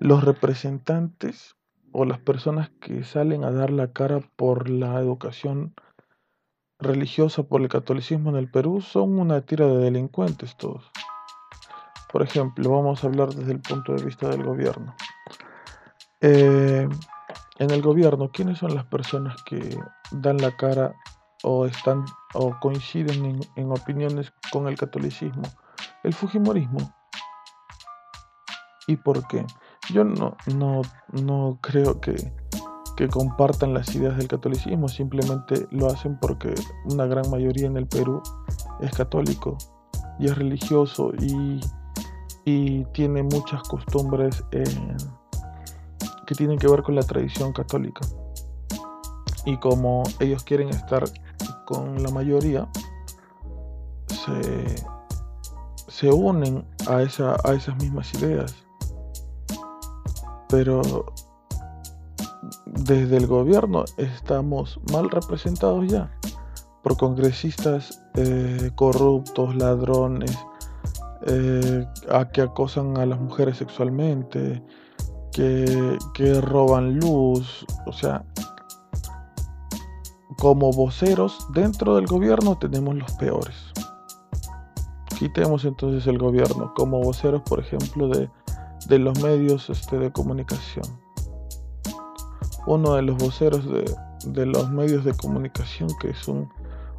[0.00, 1.56] Los representantes
[1.92, 5.74] o las personas que salen a dar la cara por la educación
[6.78, 10.90] religiosa, por el catolicismo en el Perú, son una tira de delincuentes todos.
[12.12, 14.94] Por ejemplo, vamos a hablar desde el punto de vista del gobierno.
[16.20, 16.88] Eh,
[17.58, 19.78] en el gobierno, ¿quiénes son las personas que
[20.12, 20.94] dan la cara
[21.42, 25.42] o están o coinciden en, en opiniones con el catolicismo?
[26.04, 26.94] El Fujimorismo.
[28.86, 29.44] ¿Y por qué?
[29.92, 32.14] Yo no, no, no creo que,
[32.96, 37.86] que compartan las ideas del catolicismo, simplemente lo hacen porque una gran mayoría en el
[37.86, 38.22] Perú
[38.80, 39.56] es católico
[40.18, 41.60] y es religioso y,
[42.44, 48.00] y tiene muchas costumbres que tienen que ver con la tradición católica.
[49.46, 51.04] Y como ellos quieren estar
[51.64, 52.68] con la mayoría,
[54.08, 54.76] se,
[55.86, 58.67] se unen a, esa, a esas mismas ideas
[60.48, 60.82] pero
[62.66, 66.10] desde el gobierno estamos mal representados ya
[66.82, 70.38] por congresistas eh, corruptos, ladrones,
[71.26, 74.62] eh, a que acosan a las mujeres sexualmente,
[75.32, 78.24] que, que roban luz, o sea,
[80.38, 83.56] como voceros dentro del gobierno tenemos los peores.
[85.18, 88.30] Quitemos entonces el gobierno como voceros, por ejemplo, de,
[88.88, 90.84] de los medios este, de comunicación.
[92.66, 93.84] Uno de los voceros de,
[94.26, 96.48] de los medios de comunicación, que es un,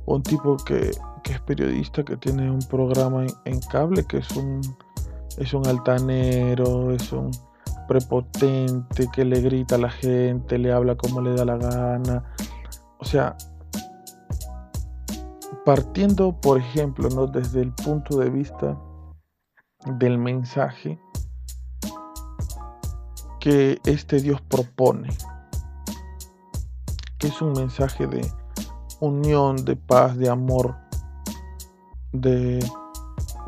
[0.05, 0.91] un tipo que,
[1.23, 4.61] que, es periodista, que tiene un programa en, en, cable, que es un,
[5.37, 7.31] es un altanero, es un
[7.87, 12.23] prepotente, que le grita a la gente, le habla como le da la gana,
[12.99, 13.35] o sea,
[15.65, 17.27] partiendo, por ejemplo, ¿no?
[17.27, 18.77] desde el punto de vista
[19.97, 20.99] del mensaje
[23.39, 25.09] que este Dios propone,
[27.17, 28.29] que es un mensaje de
[28.99, 30.75] unión, de paz, de amor,
[32.11, 32.59] de,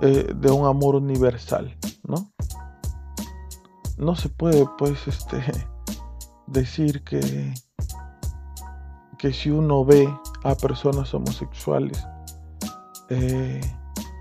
[0.02, 2.32] eh, de un amor universal, ¿no?
[3.98, 5.44] No se puede, pues, este,
[6.48, 7.54] decir que
[9.22, 10.12] que si uno ve
[10.44, 12.08] a personas homosexuales,
[13.10, 13.62] eh,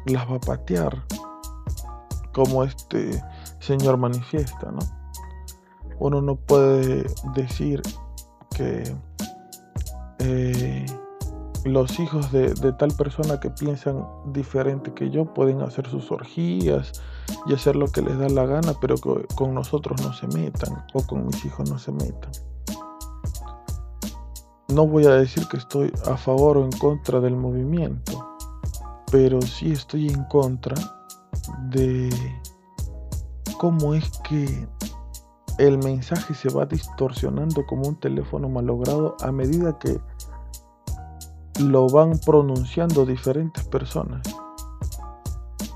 [0.04, 1.06] las va a patear,
[2.34, 3.24] como este
[3.60, 4.99] señor manifiesta, ¿no?
[6.00, 7.82] Uno no puede decir
[8.56, 8.82] que
[10.18, 10.86] eh,
[11.64, 16.92] los hijos de, de, tal persona que piensan diferente que yo pueden hacer sus orgías
[17.46, 20.84] y hacer lo que les da la gana, pero que con nosotros no se metan
[20.94, 22.32] o con mis hijos no se metan.
[24.68, 28.26] No voy a decir que estoy a favor o en contra del movimiento,
[29.12, 30.76] pero sí estoy en contra
[31.70, 32.08] de
[33.58, 34.66] cómo es que
[35.60, 40.00] el mensaje se va distorsionando como un teléfono malogrado a medida que
[41.62, 44.22] lo van pronunciando diferentes personas.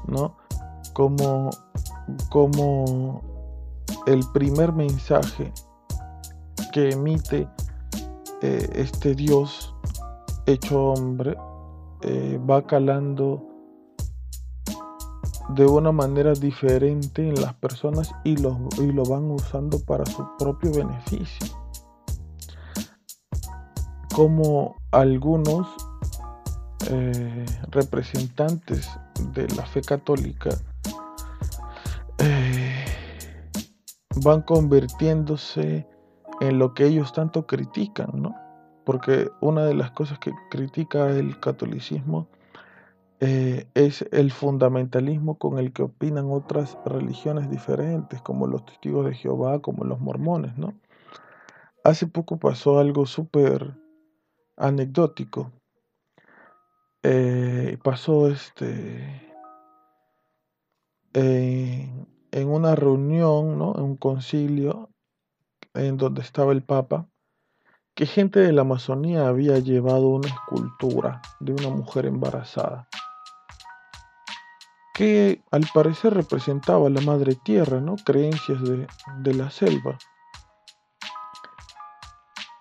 [0.09, 0.37] ¿No?
[0.95, 1.51] Como,
[2.31, 3.23] como
[4.07, 5.53] el primer mensaje
[6.73, 7.47] que emite
[8.41, 9.75] eh, este Dios
[10.47, 11.37] hecho hombre
[12.01, 13.54] eh, va calando
[15.51, 20.27] de una manera diferente en las personas y lo, y lo van usando para su
[20.39, 21.47] propio beneficio.
[24.15, 25.67] Como algunos
[26.91, 28.89] eh, representantes
[29.33, 30.51] de la fe católica
[34.23, 35.87] van convirtiéndose
[36.41, 38.35] en lo que ellos tanto critican, ¿no?
[38.85, 42.29] Porque una de las cosas que critica el catolicismo
[43.21, 49.15] eh, es el fundamentalismo con el que opinan otras religiones diferentes, como los testigos de
[49.15, 50.75] Jehová, como los mormones, ¿no?
[51.85, 53.77] Hace poco pasó algo súper
[54.57, 55.53] anecdótico.
[57.03, 59.21] Eh, pasó este
[62.35, 63.75] en una reunión, ¿no?
[63.77, 64.91] En un concilio
[65.75, 67.09] en donde estaba el Papa,
[67.95, 72.89] que gente de la Amazonía había llevado una escultura de una mujer embarazada,
[74.95, 77.97] que al parecer representaba la madre tierra, ¿no?
[77.97, 78.87] Creencias de,
[79.19, 79.99] de la selva.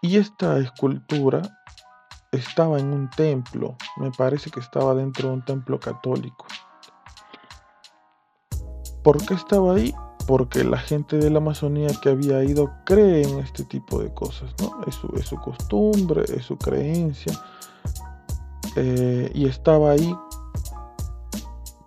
[0.01, 1.41] Y esta escultura
[2.31, 6.45] estaba en un templo, me parece que estaba dentro de un templo católico.
[9.03, 9.93] ¿Por qué estaba ahí?
[10.25, 14.53] porque la gente de la Amazonía que había ido cree en este tipo de cosas,
[14.59, 14.81] ¿no?
[14.87, 17.33] Es su, es su costumbre, es su creencia.
[18.75, 20.15] Eh, y estaba ahí,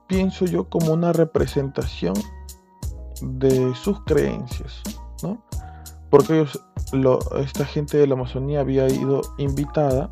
[0.07, 2.14] pienso yo, como una representación
[3.22, 4.82] de sus creencias,
[5.22, 5.42] ¿no?
[6.11, 10.11] Porque ellos, lo, esta gente de la Amazonía había ido invitada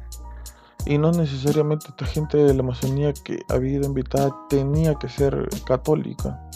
[0.87, 5.49] y no necesariamente esta gente de la Amazonía que había ido invitada tenía que ser
[5.67, 6.49] católica,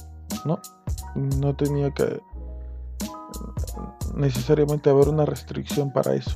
[0.45, 0.61] ¿no?
[1.15, 2.21] no tenía que
[4.15, 6.35] necesariamente haber una restricción para eso.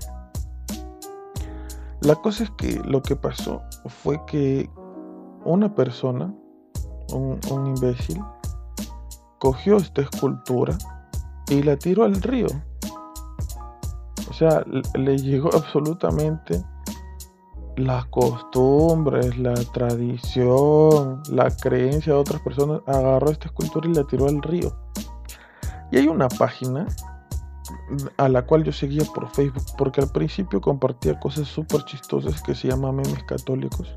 [2.01, 4.69] La cosa es que lo que pasó fue que
[5.45, 6.35] una persona,
[7.13, 8.23] un, imbécil,
[9.39, 10.77] cogió esta escultura
[11.49, 12.47] y la tiró al río.
[14.29, 16.63] O sea, le llegó absolutamente
[17.77, 24.27] las costumbres, la tradición, la creencia de otras personas, agarró esta escultura y la tiró
[24.27, 24.77] al río.
[25.91, 26.87] Y hay una página
[28.17, 32.55] a la cual yo seguía por Facebook, porque al principio compartía cosas súper chistosas que
[32.55, 33.97] se llama memes católicos.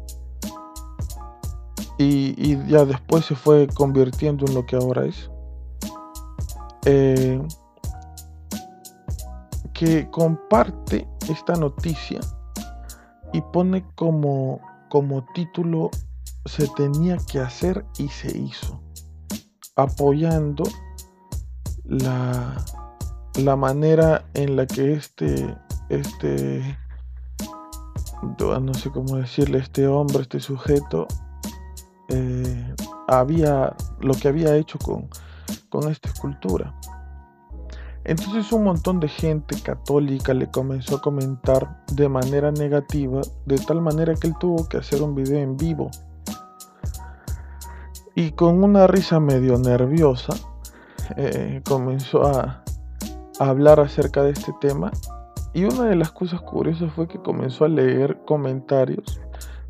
[1.97, 5.29] Y, ya después se fue convirtiendo en lo que ahora es.
[6.85, 7.41] Eh,
[9.73, 12.19] que comparte esta noticia
[13.33, 15.91] y pone como, como título
[16.45, 18.81] se tenía que hacer y se hizo,
[19.75, 20.63] apoyando
[21.83, 22.63] la,
[23.35, 25.57] la manera en la que este,
[25.89, 26.77] este,
[28.39, 31.07] no sé cómo decirle, este hombre, este sujeto,
[32.09, 32.75] eh,
[33.07, 35.07] había, lo que había hecho con,
[35.69, 36.73] con esta escultura.
[38.05, 43.81] Entonces un montón de gente católica le comenzó a comentar de manera negativa, de tal
[43.81, 45.89] manera que él tuvo que hacer un video en vivo.
[48.13, 50.33] Y con una risa medio nerviosa,
[51.17, 52.63] eh, comenzó a,
[53.39, 54.91] a hablar acerca de este tema.
[55.53, 59.19] Y una de las cosas curiosas fue que comenzó a leer comentarios,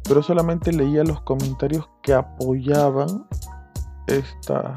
[0.07, 3.27] pero solamente leía los comentarios que apoyaban
[4.07, 4.73] esta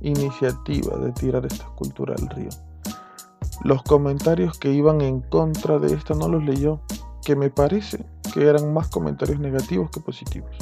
[0.00, 2.50] iniciativa de tirar esta escultura al río.
[3.64, 6.80] Los comentarios que iban en contra de esta no los leyó,
[7.24, 10.54] que me parece que eran más comentarios negativos que positivos.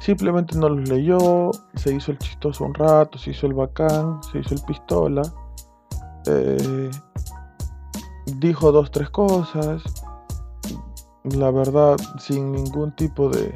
[0.00, 4.38] Simplemente no los leyó, se hizo el chistoso un rato, se hizo el bacán, se
[4.38, 5.22] hizo el pistola,
[6.26, 6.90] eh,
[8.38, 9.82] dijo dos, tres cosas,
[11.24, 13.54] la verdad sin ningún tipo de,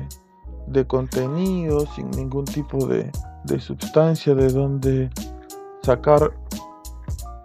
[0.66, 3.10] de contenido, sin ningún tipo de,
[3.44, 5.10] de sustancia de donde
[5.82, 6.32] sacar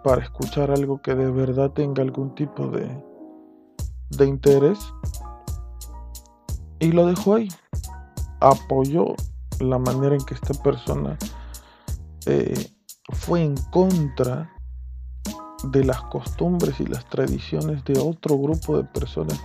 [0.02, 2.88] para escuchar algo que de verdad tenga algún tipo de,
[4.10, 4.78] de interés.
[6.80, 7.48] Y lo dejó ahí.
[8.40, 9.14] Apoyó
[9.60, 11.16] la manera en que esta persona
[12.26, 12.72] eh,
[13.10, 14.52] fue en contra
[15.70, 19.40] de las costumbres y las tradiciones de otro grupo de personas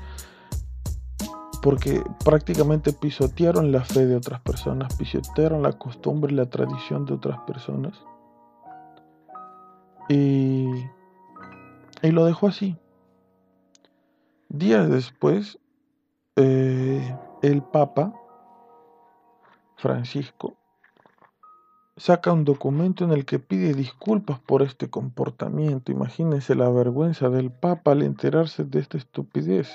[1.62, 7.14] porque prácticamente pisotearon la fe de otras personas, pisotearon la costumbre y la tradición de
[7.14, 8.00] otras personas
[10.10, 10.68] y,
[12.02, 12.78] y lo dejó así.
[14.50, 15.60] Días después,
[16.36, 18.14] eh, el Papa
[19.76, 20.56] Francisco
[21.98, 25.92] saca un documento en el que pide disculpas por este comportamiento.
[25.92, 29.70] Imagínense la vergüenza del Papa al enterarse de esta estupidez.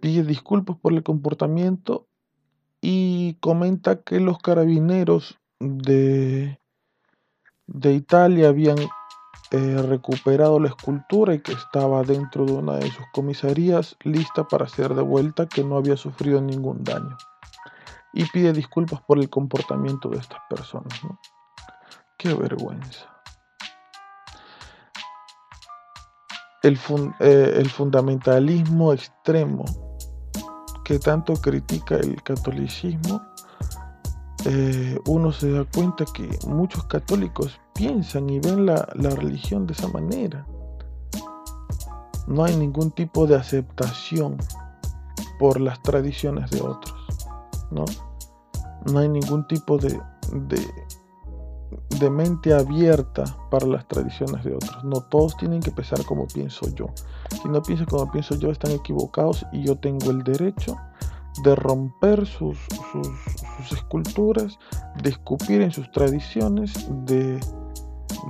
[0.00, 2.06] Pide disculpas por el comportamiento
[2.80, 6.58] y comenta que los carabineros de
[7.66, 8.78] de Italia habían
[9.50, 14.68] eh, recuperado la escultura y que estaba dentro de una de sus comisarías lista para
[14.68, 17.16] ser devuelta, que no había sufrido ningún daño.
[18.12, 20.98] Y pide disculpas por el comportamiento de estas personas.
[22.16, 23.12] Qué vergüenza.
[26.62, 26.78] El,
[27.20, 29.64] eh, el fundamentalismo extremo
[30.86, 33.20] que tanto critica el catolicismo
[34.44, 39.88] eh, uno se da cuenta que muchos católicos piensan y ven la, religión de esa
[39.88, 40.46] manera.
[42.28, 44.36] No hay ningún tipo de aceptación
[45.40, 46.94] por las tradiciones de otros.
[47.72, 47.84] No,
[48.84, 50.00] no hay ningún tipo de,
[50.32, 50.64] de,
[52.10, 54.84] mente abierta para las tradiciones de otros.
[54.84, 56.86] No todos tienen que pensar como pienso yo.
[57.30, 60.76] Si no piensan como pienso yo, están equivocados y yo tengo el derecho
[61.42, 62.58] de romper sus,
[62.92, 64.58] sus, esculturas,
[65.02, 67.40] de escupir en sus tradiciones, de,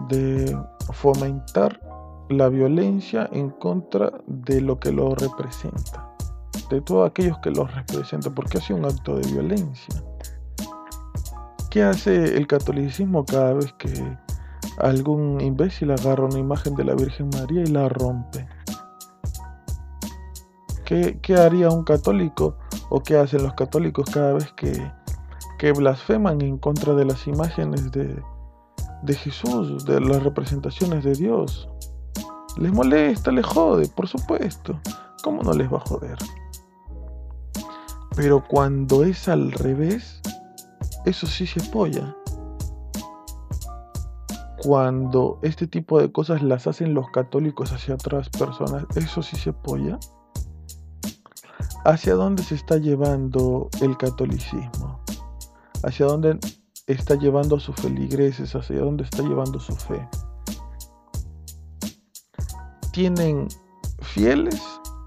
[0.09, 0.59] de
[0.92, 1.80] fomentar
[2.28, 6.11] la violencia en contra de lo que lo representa,
[6.70, 10.03] de todos aquellos que lo representan, porque hace un acto de violencia.
[11.77, 13.93] ¿Qué hace el catolicismo cada vez que
[14.79, 18.49] algún imbécil agarra una imagen de la Virgen María y la rompe?
[20.87, 22.57] ¿Qué, qué haría un católico
[22.89, 24.91] o qué hacen los católicos cada vez que,
[25.59, 28.22] que blasfeman en contra de las imágenes de,
[29.03, 31.68] de Jesús, de las representaciones de Dios.
[32.57, 34.81] Les molesta, les jode, por supuesto.
[35.22, 36.16] ¿Cómo no les va a joder?
[38.16, 40.22] Pero cuando es al revés,
[41.07, 42.14] eso sí se apoya.
[44.62, 49.50] Cuando este tipo de cosas las hacen los católicos hacia otras personas, eso sí se
[49.50, 49.98] apoya
[51.84, 55.00] hacia dónde se está llevando el catolicismo,
[55.84, 56.38] hacia dónde
[56.88, 60.09] está llevando a sus feligreses, hacia dónde está llevando su fe.
[62.92, 63.46] ¿Tienen
[64.00, 64.61] fieles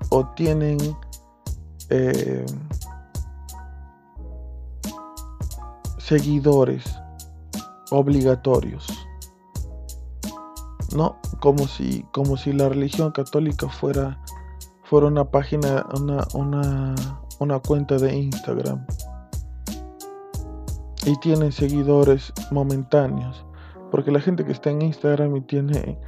[0.09, 0.77] o tienen
[1.89, 2.45] eh,
[6.09, 6.83] seguidores
[7.91, 8.87] obligatorios?
[10.95, 11.17] ¿No?
[11.39, 14.19] Como si, como si la religión católica fuera
[14.89, 16.95] fuera una página, una, una,
[17.37, 18.83] una cuenta de Instagram.
[21.05, 23.45] Y tienen seguidores momentáneos.
[23.91, 25.99] Porque la gente que está en Instagram y tiene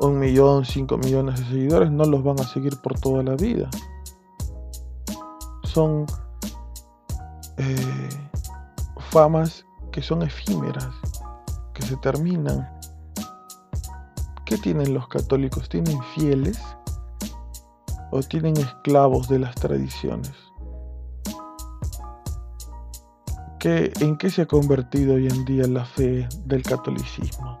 [0.00, 3.68] un millón, cinco millones de seguidores, no los van a seguir por toda la vida.
[5.64, 6.06] Son
[7.58, 8.08] eh,
[9.92, 10.90] que son efímeras,
[11.72, 12.68] que se terminan.
[14.44, 15.70] ¿Qué tienen los católicos?
[15.70, 16.60] ¿Tienen fieles
[18.10, 20.32] o tienen esclavos de las tradiciones?
[23.64, 27.60] ¿En qué se ha convertido hoy en día la fe del catolicismo?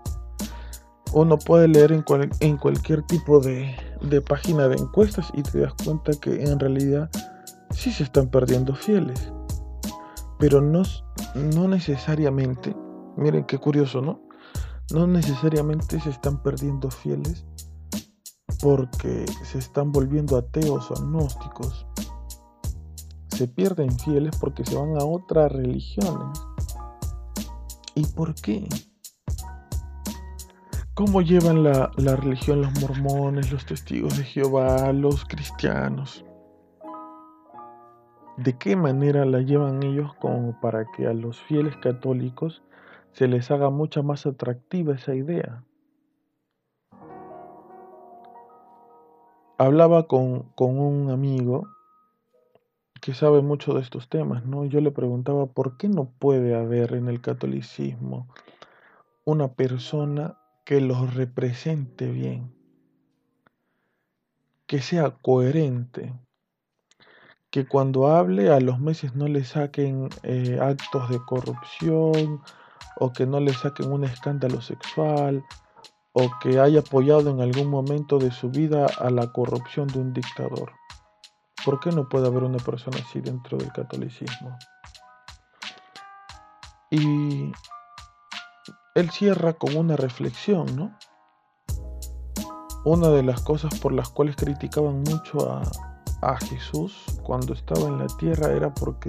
[1.12, 2.04] Uno puede leer en,
[2.40, 7.10] en cualquier tipo de, de página de encuestas y te das cuenta que en realidad
[7.70, 9.32] sí se están perdiendo fieles.
[10.38, 10.82] Pero no,
[11.34, 12.74] no necesariamente,
[13.16, 14.20] miren qué curioso, ¿no?
[14.92, 17.44] No necesariamente se están perdiendo fieles
[18.62, 21.86] porque se están volviendo ateos o agnósticos
[23.36, 26.40] se pierden fieles porque se van a otras religiones.
[27.94, 28.66] ¿Y por qué?
[30.94, 36.24] ¿Cómo llevan la, religión los mormones, los testigos de Jehová, los cristianos?
[38.36, 42.62] ¿De qué manera la llevan ellos como para que a los fieles católicos
[43.12, 45.64] se les haga mucha más atractiva esa idea?
[49.56, 51.66] Hablaba con, con un amigo
[53.00, 54.66] que sabe mucho de estos temas, ¿no?
[54.66, 58.28] Yo le preguntaba por qué no puede haber en el catolicismo
[59.24, 62.52] una persona que los represente bien,
[64.66, 66.12] que sea coherente,
[67.50, 72.42] que cuando hable a los meses no le saquen eh, actos de corrupción
[72.98, 75.44] o que no le saquen un escándalo sexual
[76.12, 80.12] o que haya apoyado en algún momento de su vida a la corrupción de un
[80.12, 80.72] dictador.
[81.64, 84.56] ¿Por qué no puede haber una persona así dentro del catolicismo?
[86.90, 87.52] Y
[88.94, 90.96] él cierra con una reflexión, ¿no?
[92.84, 95.62] Una de las cosas por las cuales criticaban mucho a,
[96.22, 99.08] a Jesús cuando estaba en la tierra era porque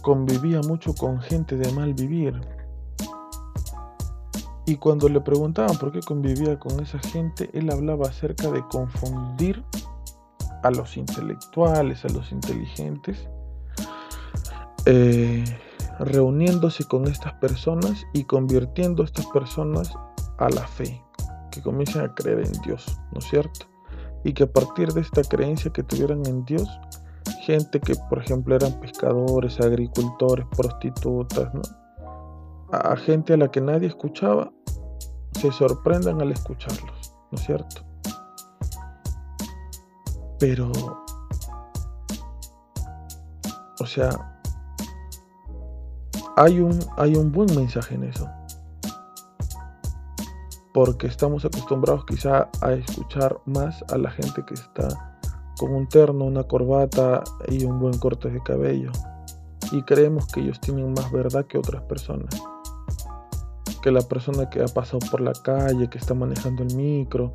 [0.00, 2.40] convivía mucho con gente de mal vivir.
[4.64, 9.64] Y cuando le preguntaban por qué convivía con esa gente, él hablaba acerca de confundir
[10.62, 13.28] a los intelectuales, a los inteligentes,
[14.86, 15.44] eh,
[15.98, 19.92] reuniéndose con estas personas y convirtiendo a estas personas
[20.38, 21.02] a la fe,
[21.50, 23.66] que comiencen a creer en Dios, ¿no es cierto?
[24.24, 26.68] Y que a partir de esta creencia que tuvieran en Dios,
[27.42, 31.62] gente que por ejemplo eran pescadores, agricultores, prostitutas, ¿no?
[32.72, 34.52] a gente a la que nadie escuchaba,
[35.32, 37.82] se sorprendan al escucharlos, ¿no es cierto?
[40.38, 40.70] Pero,
[43.78, 44.10] o sea,
[46.36, 48.28] hay un, hay un buen mensaje en eso.
[50.72, 54.88] Porque estamos acostumbrados quizá a escuchar más a la gente que está
[55.58, 58.92] con un terno, una corbata y un buen corte de cabello.
[59.72, 62.40] Y creemos que ellos tienen más verdad que otras personas.
[63.82, 67.32] Que la persona que ha pasado por la calle, que está manejando el micro,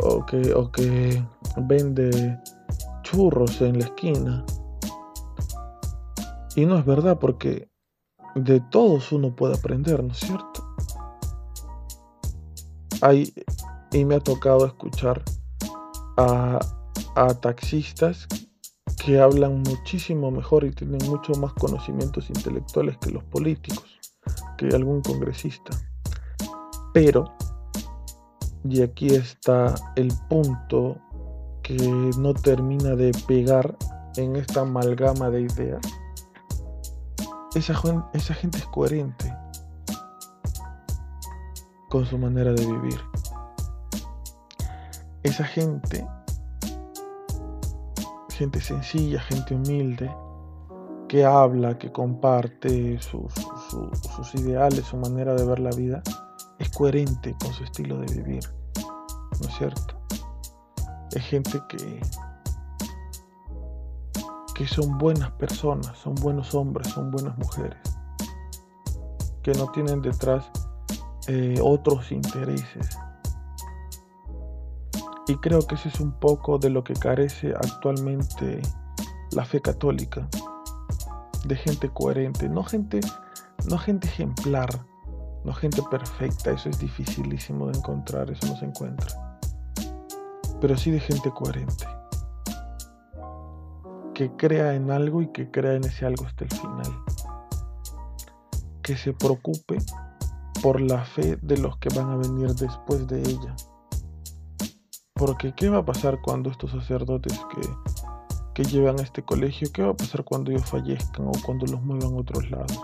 [0.00, 1.24] o que, o que
[1.56, 2.38] vende
[3.02, 4.44] churros en la esquina.
[6.54, 7.70] Y no es verdad porque
[8.34, 10.71] de todos uno puede aprender, ¿no es cierto?
[13.02, 13.34] Hay,
[13.90, 15.22] y me ha tocado escuchar
[16.16, 16.58] a,
[17.40, 18.26] taxistas
[19.04, 23.84] que hablan muchísimo mejor y tienen mucho más conocimientos intelectuales que los políticos,
[24.56, 25.76] que algún congresista.
[26.94, 27.24] Pero
[28.64, 30.96] y aquí está el punto
[31.62, 31.76] que
[32.18, 33.76] no termina de pegar
[34.16, 35.82] en esta amalgama de ideas.
[37.54, 39.31] Esa gente es coherente
[41.92, 42.98] con su manera de vivir.
[45.24, 46.08] Esa gente,
[48.30, 50.10] gente sencilla, gente humilde,
[51.06, 53.30] que habla, que comparte sus
[54.36, 56.02] ideales, su manera de ver la vida,
[56.58, 58.42] es coherente con su estilo de vivir,
[59.42, 60.00] ¿no es cierto?
[61.10, 62.00] Es gente que,
[64.54, 67.78] que son buenas personas, son buenos hombres, son buenas mujeres,
[69.42, 70.50] que no tienen detrás
[71.28, 72.98] eh, otros intereses.
[75.28, 78.60] Y creo que ese es un poco de lo que carece actualmente
[79.30, 80.28] la fe católica,
[81.44, 83.00] de gente coherente, no gente,
[83.68, 84.68] no gente ejemplar,
[85.44, 89.40] no gente perfecta, eso es dificilísimo de encontrar, eso no se encuentra.
[90.60, 91.86] Pero sí de gente coherente.
[94.14, 97.02] Que crea en algo y que crea en ese algo hasta el final.
[98.82, 99.78] Que se preocupe
[100.62, 103.56] por la fe de los que van a venir después de ella.
[105.14, 107.68] Porque ¿qué va a pasar cuando estos sacerdotes que,
[108.54, 112.14] que llevan este colegio, qué va a pasar cuando ellos fallezcan o cuando los muevan
[112.14, 112.80] a otros lados?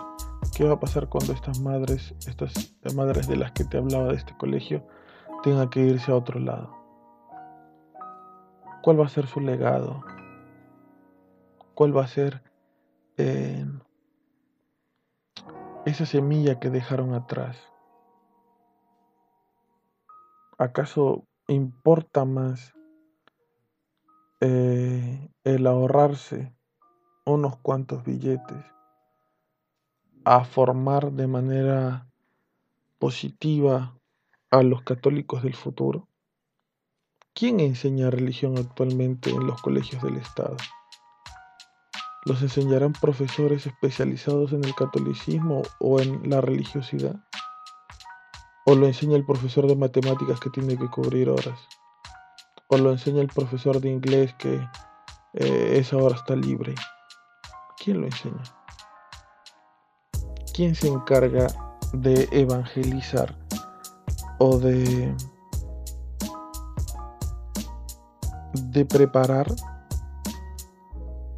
[0.55, 4.15] ¿Qué va a pasar cuando estas madres, estas madres de las que te hablaba de
[4.15, 4.85] este colegio,
[5.43, 6.75] tengan que irse a otro lado?
[8.81, 10.03] ¿Cuál va a ser su legado?
[11.75, 12.41] ¿Cuál va a ser
[13.17, 13.65] eh,
[15.85, 17.57] esa semilla que dejaron atrás?
[20.57, 22.73] ¿Acaso importa más
[24.41, 26.53] eh, el ahorrarse
[27.25, 28.65] unos cuantos billetes
[30.25, 32.07] a formar de manera
[32.97, 33.97] positiva
[34.51, 36.07] a los católicos del futuro?
[37.33, 40.57] ¿Quién enseña religión actualmente en los colegios del Estado?
[42.25, 47.15] ¿Los enseñarán profesores especializados en el catolicismo o en la religiosidad?
[48.65, 51.59] ¿O lo enseña el profesor de matemáticas que tiene que cubrir horas?
[52.67, 54.55] ¿O lo enseña el profesor de inglés que
[55.33, 56.75] eh, esa hora está libre?
[57.81, 58.43] ¿Quién lo enseña?
[60.53, 61.47] ¿Quién se encarga
[61.93, 63.33] de evangelizar
[64.39, 65.15] o de,
[68.53, 69.47] de preparar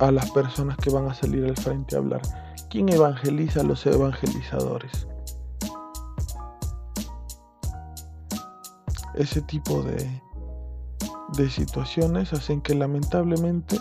[0.02, 2.22] a las personas que van a salir al frente a hablar?
[2.70, 5.08] ¿Quién evangeliza a los evangelizadores?
[9.14, 10.22] Ese tipo de,
[11.38, 13.78] de situaciones hacen que lamentablemente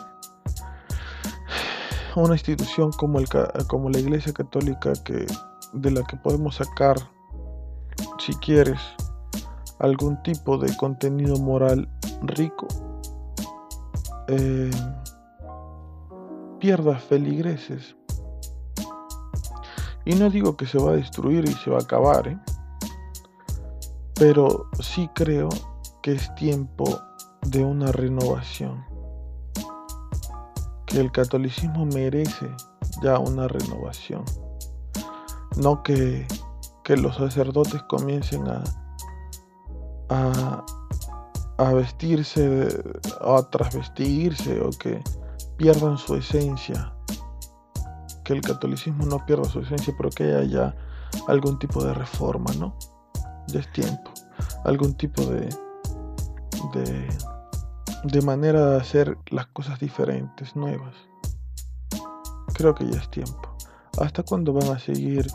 [2.16, 3.28] una institución como, el,
[3.68, 5.26] como la Iglesia Católica, que,
[5.72, 6.96] de la que podemos sacar,
[8.18, 8.80] si quieres,
[9.78, 11.88] algún tipo de contenido moral
[12.22, 12.66] rico,
[14.28, 14.70] eh,
[16.60, 17.96] pierda feligreses.
[20.04, 22.38] Y no digo que se va a destruir y se va a acabar, ¿eh?
[24.14, 25.48] pero sí creo
[26.02, 26.84] que es tiempo
[27.42, 28.84] de una renovación
[30.86, 32.50] que el catolicismo merece
[33.02, 34.24] ya una renovación.
[35.56, 36.26] No que,
[36.88, 38.64] los sacerdotes comiencen a,
[40.08, 40.64] a,
[41.56, 42.66] a vestirse
[43.20, 45.00] o a trasvestirse o que
[45.60, 46.90] pierdan su esencia.
[48.24, 50.74] Que el catolicismo no pierda su esencia, pero que haya
[51.28, 52.74] algún tipo de reforma, ¿no?
[53.48, 54.10] Ya es tiempo.
[54.64, 55.48] Algún tipo de,
[56.72, 57.08] de
[58.04, 60.94] de manera de hacer las cosas diferentes, nuevas.
[62.54, 63.54] Creo que ya es tiempo.
[64.00, 65.26] ¿Hasta cuándo van a seguir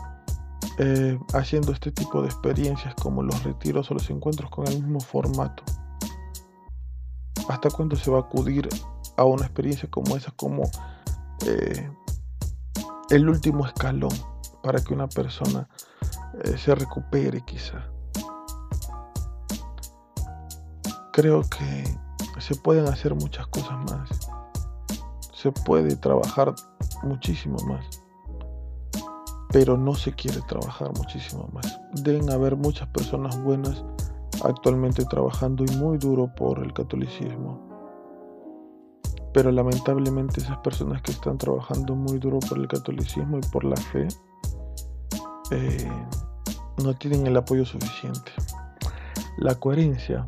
[0.78, 5.00] eh, haciendo este tipo de experiencias como los retiros o los encuentros con el mismo
[5.00, 5.62] formato?
[7.48, 8.68] ¿Hasta cuándo se va a acudir
[9.16, 10.70] a una experiencia como esa como
[11.46, 11.90] eh,
[13.10, 14.12] el último escalón
[14.62, 15.68] para que una persona
[16.44, 17.86] eh, se recupere quizá?
[21.12, 21.84] Creo que
[22.40, 24.10] se pueden hacer muchas cosas más.
[25.32, 26.54] Se puede trabajar
[27.02, 27.86] muchísimo más.
[29.50, 31.80] Pero no se quiere trabajar muchísimo más.
[31.92, 33.82] Deben haber muchas personas buenas
[34.44, 37.65] actualmente trabajando y muy duro por el catolicismo.
[39.36, 43.76] Pero lamentablemente esas personas que están trabajando muy duro por el catolicismo y por la
[43.76, 44.08] fe
[45.50, 45.92] eh,
[46.82, 48.32] no tienen el apoyo suficiente.
[49.36, 50.26] La coherencia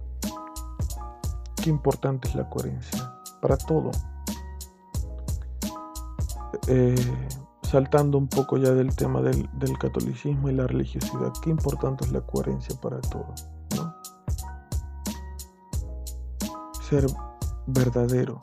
[1.57, 3.93] qué importante es la coherencia para todo.
[6.67, 6.95] Eh,
[7.63, 9.49] saltando un poco ya del tema del,
[9.81, 13.33] catolicismo y la religiosidad, qué importante es la coherencia para todo.
[16.83, 17.07] Ser
[17.67, 18.39] verdadero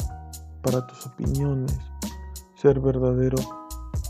[0.65, 1.77] para tus opiniones,
[2.55, 3.37] ser verdadero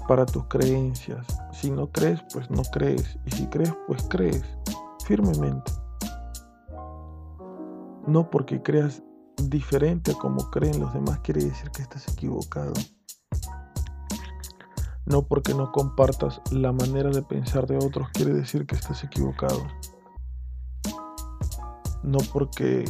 [0.07, 1.27] para tus creencias.
[1.51, 3.19] Si no crees, pues no crees.
[3.25, 4.43] Y si crees, pues crees
[5.05, 5.71] firmemente.
[8.07, 9.03] No porque creas
[9.43, 12.71] diferente a como creen los demás quiere decir que estás equivocado.
[15.05, 19.61] No porque no compartas la manera de pensar de otros quiere decir que estás equivocado.
[22.01, 22.85] No porque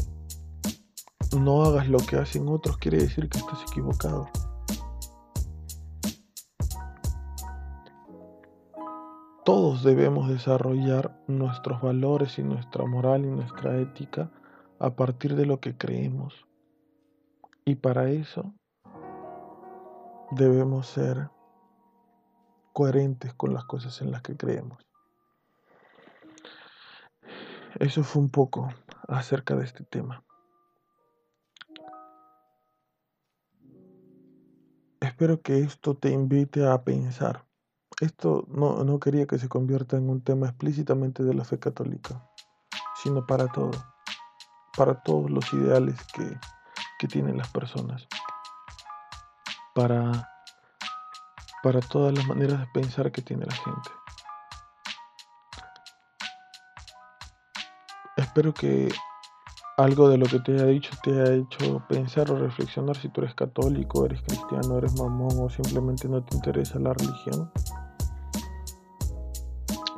[1.35, 4.29] no hagas lo que hacen otros quiere decir que estás equivocado.
[9.43, 14.31] Todos debemos desarrollar nuestros valores y nuestra moral y nuestra ética
[14.79, 16.47] a partir de lo que creemos.
[17.63, 18.55] Y para eso
[20.31, 21.29] debemos ser
[22.73, 24.83] coherentes con las cosas en las que creemos.
[27.79, 28.69] Eso fue un poco
[29.07, 30.24] acerca de este tema.
[35.15, 37.45] Espero que esto te invite a pensar.
[38.01, 42.29] Esto no, no quería que se convierta en un tema explícitamente de la fe católica,
[43.01, 43.71] sino para todo
[44.75, 46.37] para todos los ideales que,
[46.99, 48.05] que tienen las personas,
[49.73, 50.29] para,
[51.63, 53.89] para todas las maneras de pensar que tiene la gente.
[58.17, 58.89] Espero que
[59.77, 63.21] algo de lo que te haya dicho te haya hecho pensar o reflexionar si tú
[63.21, 67.51] eres católico, eres cristiano, eres mamón o simplemente no te interesa la religión.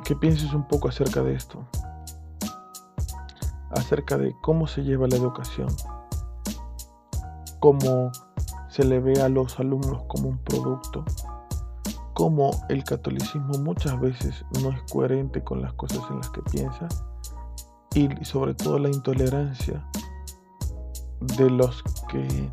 [0.04, 1.64] Que pienses un poco acerca de esto,
[3.70, 5.68] acerca de cómo se lleva la educación,
[7.60, 8.10] cómo
[8.68, 11.04] se le ve a los alumnos como un producto,
[12.14, 16.88] cómo el catolicismo muchas veces no es coherente con las cosas en las que piensa
[17.94, 19.84] y sobre todo la intolerancia
[21.20, 22.50] de los que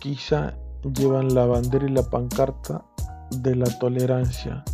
[0.00, 2.84] quizá llevan la bandera y la pancarta
[3.30, 4.64] de la tolerancia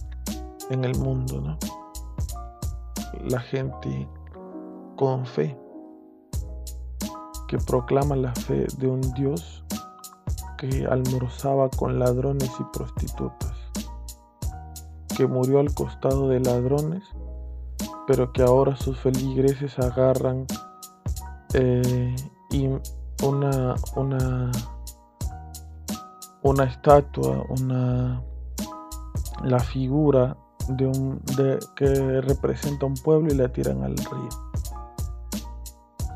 [0.71, 1.59] en el mundo, ¿no?
[3.25, 4.09] La gente
[4.97, 5.59] con fe
[7.49, 9.65] que proclama la fe de un Dios
[10.59, 13.57] que almorzaba con ladrones y prostitutas,
[15.17, 17.05] que murió al costado de ladrones
[18.07, 20.47] pero que ahora sus feligreses agarran
[21.55, 22.15] eh,
[22.51, 22.69] y
[23.23, 24.51] una, una,
[26.43, 28.23] una estatua, una,
[29.45, 30.37] la figura
[30.69, 34.29] de un, de, que representa un pueblo y la tiran al río,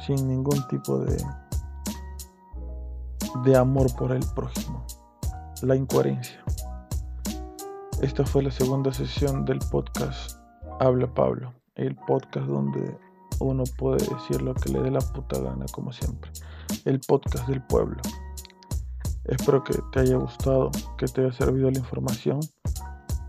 [0.01, 1.17] sin ningún tipo de,
[3.45, 4.85] de amor por el prójimo,
[5.63, 6.43] la incoherencia.
[8.03, 10.39] Esta fue la segunda sesión del podcast
[10.81, 12.99] Habla Pablo el podcast donde
[13.39, 16.31] uno puede decir lo que le dé la puta gana, como siempre.
[16.85, 18.01] El podcast del pueblo.
[19.25, 22.41] Espero que te haya gustado, que te haya servido la información.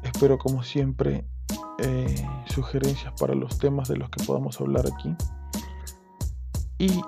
[0.04, 1.26] Espero, como siempre,
[1.80, 5.16] eh, sugerencias para los temas de los que podamos hablar aquí.
[6.78, 7.02] Y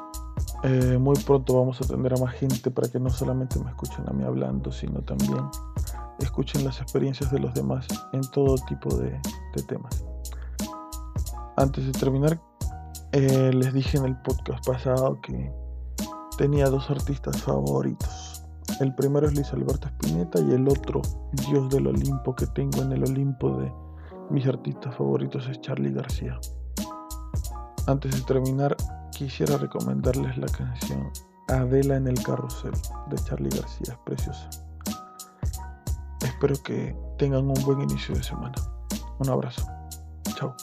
[0.64, 4.10] eh, muy pronto vamos a tener a más gente para que no solamente me escuchen
[4.10, 5.46] a mí hablando, sino también
[6.20, 9.22] escuchen las experiencias de los demás en todo tipo de
[9.68, 10.09] temas.
[11.60, 12.40] Antes de terminar,
[13.12, 15.52] eh, les dije en el podcast pasado que
[16.38, 18.46] tenía dos artistas favoritos.
[18.80, 21.02] El primero es Luis Alberto Spinetta y el otro,
[21.34, 23.74] Dios del Olimpo, que tengo en el Olimpo de
[24.30, 26.40] mis artistas favoritos es Charlie García.
[27.88, 28.78] Antes de terminar,
[29.12, 31.12] quisiera recomendarles la canción
[31.50, 32.72] Adela en el carrusel
[33.10, 34.50] de Charlie García, es preciosa.
[36.24, 38.56] Espero que tengan un buen inicio de semana.
[39.20, 39.68] Un abrazo.
[40.36, 40.56] Chao.